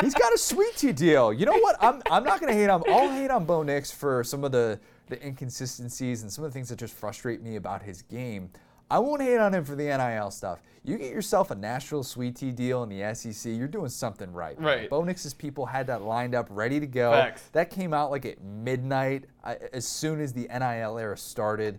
[0.00, 1.32] He's got a sweet tea deal.
[1.32, 1.76] You know what?
[1.80, 2.82] I'm I'm not gonna hate on.
[2.88, 6.54] I'll hate on Bo Nix for some of the the inconsistencies and some of the
[6.54, 8.50] things that just frustrate me about his game.
[8.90, 10.60] I won't hate on him for the NIL stuff.
[10.82, 14.60] You get yourself a Nashville sweet tea deal in the SEC, you're doing something right.
[14.60, 14.90] Right.
[14.90, 17.12] Bo Nix's people had that lined up, ready to go.
[17.12, 17.48] Facts.
[17.52, 21.78] That came out like at midnight, I, as soon as the NIL era started.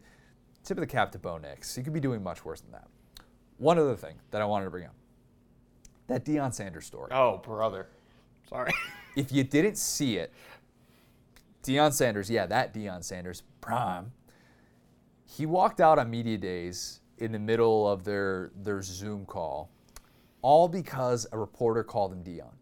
[0.64, 1.76] Tip of the cap to Bo Nix.
[1.76, 2.88] He could be doing much worse than that.
[3.58, 4.94] One other thing that I wanted to bring up
[6.08, 7.12] that Deion Sanders story.
[7.12, 7.88] Oh, brother.
[8.50, 8.72] Sorry.
[9.14, 10.32] If you didn't see it,
[11.64, 14.14] Deion Sanders, yeah, that Deion Sanders, prime,
[15.26, 19.70] he walked out on media days in the middle of their, their Zoom call,
[20.42, 22.56] all because a reporter called him Dion.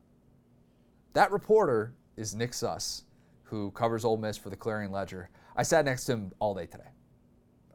[1.14, 3.04] That reporter is Nick Suss,
[3.44, 5.30] who covers Ole Miss for the Clarion Ledger.
[5.56, 6.90] I sat next to him all day today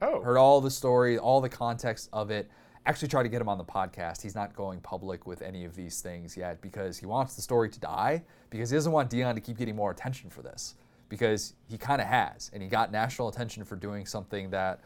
[0.02, 0.20] Oh.
[0.20, 2.50] heard all the story, all the context of it.
[2.84, 4.20] Actually, tried to get him on the podcast.
[4.20, 7.70] He's not going public with any of these things yet because he wants the story
[7.70, 10.74] to die because he doesn't want Dion to keep getting more attention for this
[11.08, 14.80] because he kind of has, and he got national attention for doing something that,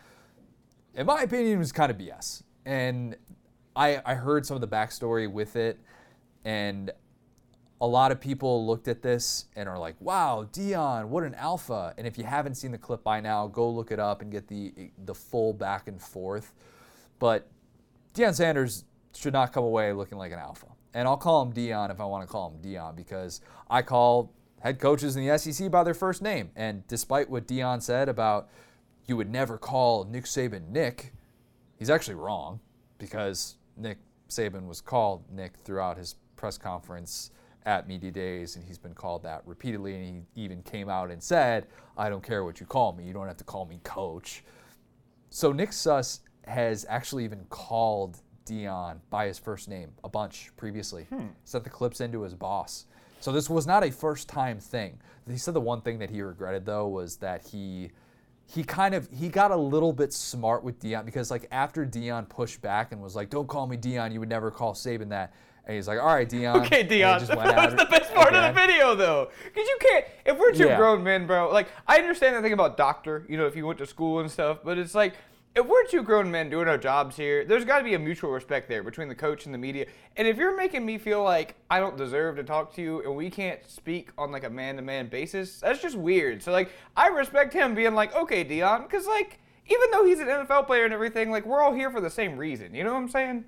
[0.98, 2.42] in my opinion, it was kind of BS.
[2.66, 3.16] And
[3.74, 5.78] I, I heard some of the backstory with it,
[6.44, 6.90] and
[7.80, 11.94] a lot of people looked at this and are like, wow, Dion, what an alpha.
[11.96, 14.48] And if you haven't seen the clip by now, go look it up and get
[14.48, 16.52] the the full back and forth.
[17.20, 17.48] But
[18.14, 18.84] Deion Sanders
[19.14, 20.66] should not come away looking like an alpha.
[20.94, 23.40] And I'll call him Dion if I want to call him Dion because
[23.70, 26.50] I call head coaches in the SEC by their first name.
[26.56, 28.48] And despite what Dion said about
[29.08, 31.12] you would never call Nick Saban Nick,
[31.76, 32.60] he's actually wrong
[32.98, 33.98] because Nick
[34.28, 37.30] Saban was called Nick throughout his press conference
[37.64, 39.94] at media days, and he's been called that repeatedly.
[39.94, 43.04] And he even came out and said, "I don't care what you call me.
[43.04, 44.44] You don't have to call me coach."
[45.30, 51.04] So Nick Suss has actually even called Dion by his first name a bunch previously.
[51.04, 51.28] Hmm.
[51.44, 52.86] Sent the clips into his boss.
[53.20, 55.00] So this was not a first time thing.
[55.28, 57.90] He said the one thing that he regretted though was that he
[58.50, 62.24] he kind of he got a little bit smart with Dion because like after Dion
[62.26, 64.10] pushed back and was like, "Don't call me Dion.
[64.10, 65.34] You would never call Saban that."
[65.66, 67.20] And he's like, "All right, Dion." Okay, Dion.
[67.26, 67.36] That
[67.66, 69.28] was the best part of the video, though.
[69.44, 70.78] Because you can't, if we're two Yeah.
[70.78, 73.78] grown men, bro, like, I understand the thing about doctor, you know, if you went
[73.80, 75.12] to school and stuff, but it's like,
[75.58, 78.30] if we're two grown men doing our jobs here, there's got to be a mutual
[78.30, 79.86] respect there between the coach and the media.
[80.16, 83.16] And if you're making me feel like I don't deserve to talk to you and
[83.16, 86.42] we can't speak on like a man to man basis, that's just weird.
[86.42, 90.28] So, like, I respect him being like, okay, Dion, because, like, even though he's an
[90.28, 92.74] NFL player and everything, like, we're all here for the same reason.
[92.74, 93.44] You know what I'm saying?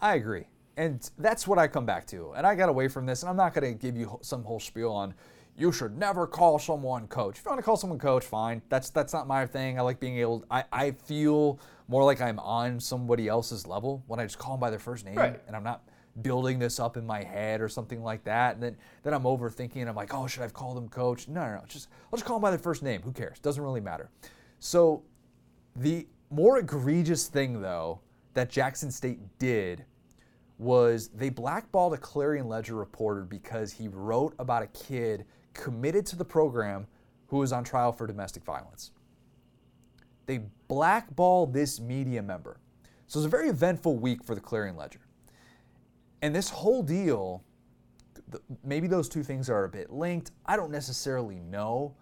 [0.00, 0.44] I agree.
[0.76, 2.32] And that's what I come back to.
[2.36, 4.60] And I got away from this, and I'm not going to give you some whole
[4.60, 5.14] spiel on
[5.56, 7.38] you should never call someone coach.
[7.38, 8.62] If you want to call someone coach, fine.
[8.68, 9.78] That's that's not my thing.
[9.78, 14.18] I like being able I, I feel more like I'm on somebody else's level when
[14.18, 15.40] I just call them by their first name Right.
[15.46, 15.82] and I'm not
[16.22, 18.54] building this up in my head or something like that.
[18.54, 21.26] And then, then I'm overthinking and I'm like, oh, should I have called them coach?
[21.28, 21.62] No, no, no.
[21.68, 23.02] Just I'll just call them by their first name.
[23.02, 23.38] Who cares?
[23.40, 24.10] Doesn't really matter.
[24.58, 25.02] So
[25.76, 28.00] the more egregious thing though
[28.34, 29.84] that Jackson State did
[30.58, 35.24] was they blackballed a Clarion Ledger reporter because he wrote about a kid
[35.54, 36.86] committed to the program
[37.28, 38.90] who was on trial for domestic violence.
[40.26, 42.58] They blackballed this media member.
[43.06, 45.00] So it was a very eventful week for the Clarion Ledger.
[46.22, 47.42] And this whole deal,
[48.64, 50.30] maybe those two things are a bit linked.
[50.46, 51.94] I don't necessarily know,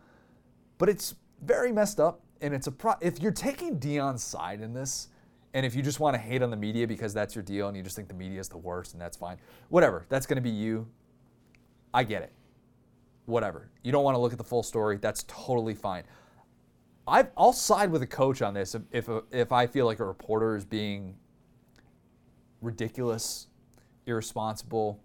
[0.78, 2.20] but it's very messed up.
[2.42, 5.08] And it's a pro- if you're taking Dion's side in this,
[5.52, 7.76] and if you just want to hate on the media because that's your deal and
[7.76, 9.36] you just think the media is the worst and that's fine,
[9.68, 10.86] whatever, that's going to be you.
[11.92, 12.32] I get it.
[13.30, 13.70] Whatever.
[13.82, 14.96] You don't want to look at the full story.
[14.96, 16.02] That's totally fine.
[17.06, 20.04] i I'll side with a coach on this if, if, if I feel like a
[20.04, 21.16] reporter is being
[22.60, 23.46] ridiculous,
[24.06, 25.00] irresponsible.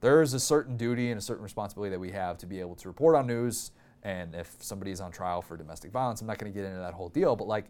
[0.00, 2.74] There is a certain duty and a certain responsibility that we have to be able
[2.76, 3.72] to report on news.
[4.02, 6.78] And if somebody is on trial for domestic violence, I'm not going to get into
[6.80, 7.36] that whole deal.
[7.36, 7.66] But like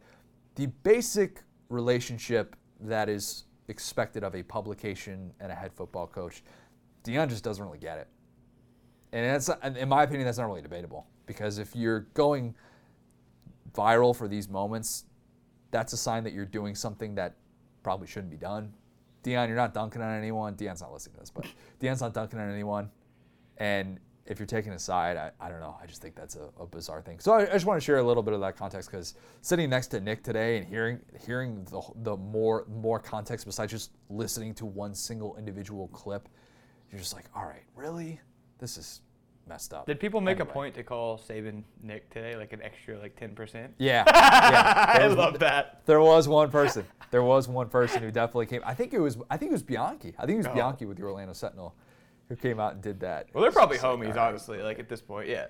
[0.55, 6.43] the basic relationship that is expected of a publication and a head football coach,
[7.03, 8.09] Dion just doesn't really get it.
[9.13, 12.55] And that's, in my opinion, that's not really debatable because if you're going
[13.75, 15.05] viral for these moments,
[15.71, 17.37] that's a sign that you're doing something that
[17.83, 18.73] probably shouldn't be done.
[19.23, 20.55] Dion, you're not dunking on anyone.
[20.55, 21.47] Dion's not listening to this, but
[21.81, 22.91] Dion's not dunking on anyone.
[23.59, 25.77] And if you're taking a side, I, I don't know.
[25.83, 27.19] I just think that's a, a bizarre thing.
[27.19, 29.71] So I, I just want to share a little bit of that context because sitting
[29.71, 34.55] next to Nick today and hearing hearing the, the more more context besides just listening
[34.55, 36.29] to one single individual clip,
[36.91, 38.21] you're just like, all right, really?
[38.59, 39.01] This is
[39.49, 39.87] messed up.
[39.87, 40.51] Did people make Anyway.
[40.51, 43.69] a point to call Saban Nick today, like an extra, like 10%?
[43.79, 44.05] Yeah.
[44.15, 44.85] yeah.
[44.99, 45.83] I love that.
[45.87, 46.85] There was one person.
[47.11, 48.61] There was one person who definitely came.
[48.67, 49.17] I think it was.
[49.31, 50.15] I think it was Bianchi.
[50.19, 50.55] I think it was Oh.
[50.55, 51.75] Bianchi with the Orlando Sentinel,
[52.29, 53.29] who came out and did that.
[53.33, 54.19] Well, they're probably homies, right.
[54.29, 54.61] honestly.
[54.63, 55.47] Like at this point, yeah.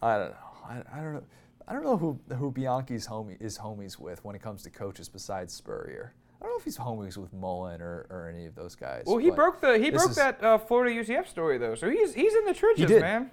[0.00, 0.36] I don't know.
[0.64, 1.22] I, I don't know.
[1.68, 5.08] I don't know who who Bianchi's homie is homies with when it comes to coaches
[5.08, 6.14] besides Spurrier.
[6.40, 9.04] I don't know if he's homies with Mullen or, or any of those guys.
[9.06, 12.14] Well, he broke the he broke is- that uh, Florida UCF story though, so he's
[12.14, 13.30] he's in the trenches, man.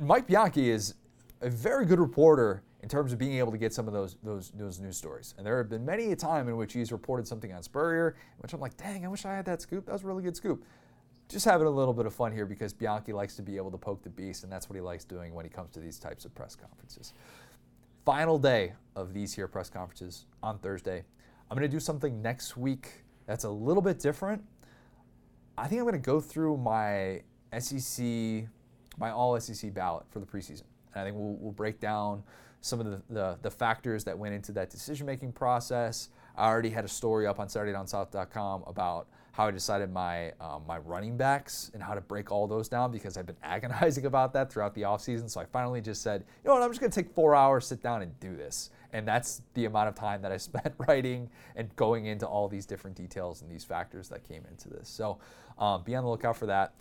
[0.00, 0.94] Mike Bianchi is
[1.42, 4.50] a very good reporter in terms of being able to get some of those those
[4.54, 5.34] those news stories.
[5.36, 8.52] And there have been many a time in which he's reported something on Spurrier, which
[8.52, 9.86] I'm like, dang, I wish I had that scoop.
[9.86, 10.64] That was a really good scoop.
[11.28, 13.78] Just having a little bit of fun here because Bianchi likes to be able to
[13.78, 16.24] poke the beast, and that's what he likes doing when he comes to these types
[16.24, 17.12] of press conferences.
[18.04, 21.04] Final day of these here press conferences on Thursday.
[21.50, 24.42] I'm going to do something next week that's a little bit different.
[25.58, 27.22] I think I'm going to go through my
[27.58, 28.04] SEC,
[28.98, 30.64] my all SEC ballot for the preseason.
[30.94, 32.22] And I think we'll, we'll break down
[32.60, 36.10] some of the, the, the factors that went into that decision making process.
[36.36, 40.78] I already had a story up on SaturdayDownSouth.com about how I decided my um, my
[40.78, 44.50] running backs and how to break all those down because I've been agonizing about that
[44.50, 45.30] throughout the offseason.
[45.30, 47.66] So I finally just said, you know what, I'm just going to take four hours,
[47.66, 48.70] sit down, and do this.
[48.96, 52.64] And that's the amount of time that I spent writing and going into all these
[52.64, 54.88] different details and these factors that came into this.
[54.88, 55.18] So
[55.58, 56.74] um, be on the lookout for that.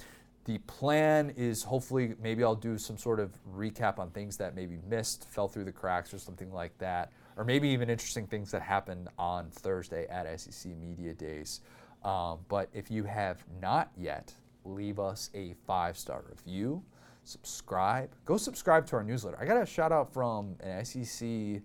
[0.45, 4.78] The plan is hopefully maybe I'll do some sort of recap on things that maybe
[4.88, 8.61] missed, fell through the cracks, or something like that, or maybe even interesting things that
[8.61, 11.61] happened on Thursday at SEC Media Days.
[12.03, 16.84] Um, but if you have not yet, leave us a five star review,
[17.24, 18.11] subscribe.
[18.26, 19.38] Go subscribe to our newsletter.
[19.41, 21.63] I got a shout out from an SEC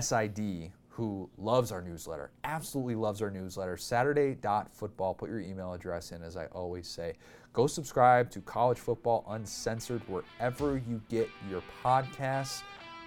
[0.00, 3.76] SID who loves our newsletter, absolutely loves our newsletter.
[3.76, 5.14] Saturday.football.
[5.14, 7.14] Put your email address in, as I always say.
[7.52, 12.62] Go subscribe to College Football Uncensored wherever you get your podcasts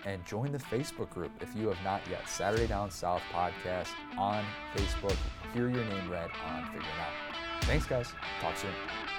[0.06, 2.28] and join the Facebook group if you have not yet.
[2.28, 4.44] Saturday Down South Podcast on
[4.76, 5.18] Facebook.
[5.54, 7.64] Hear your name read on Figuring Out.
[7.64, 8.14] Thanks, guys.
[8.42, 9.15] Talk soon.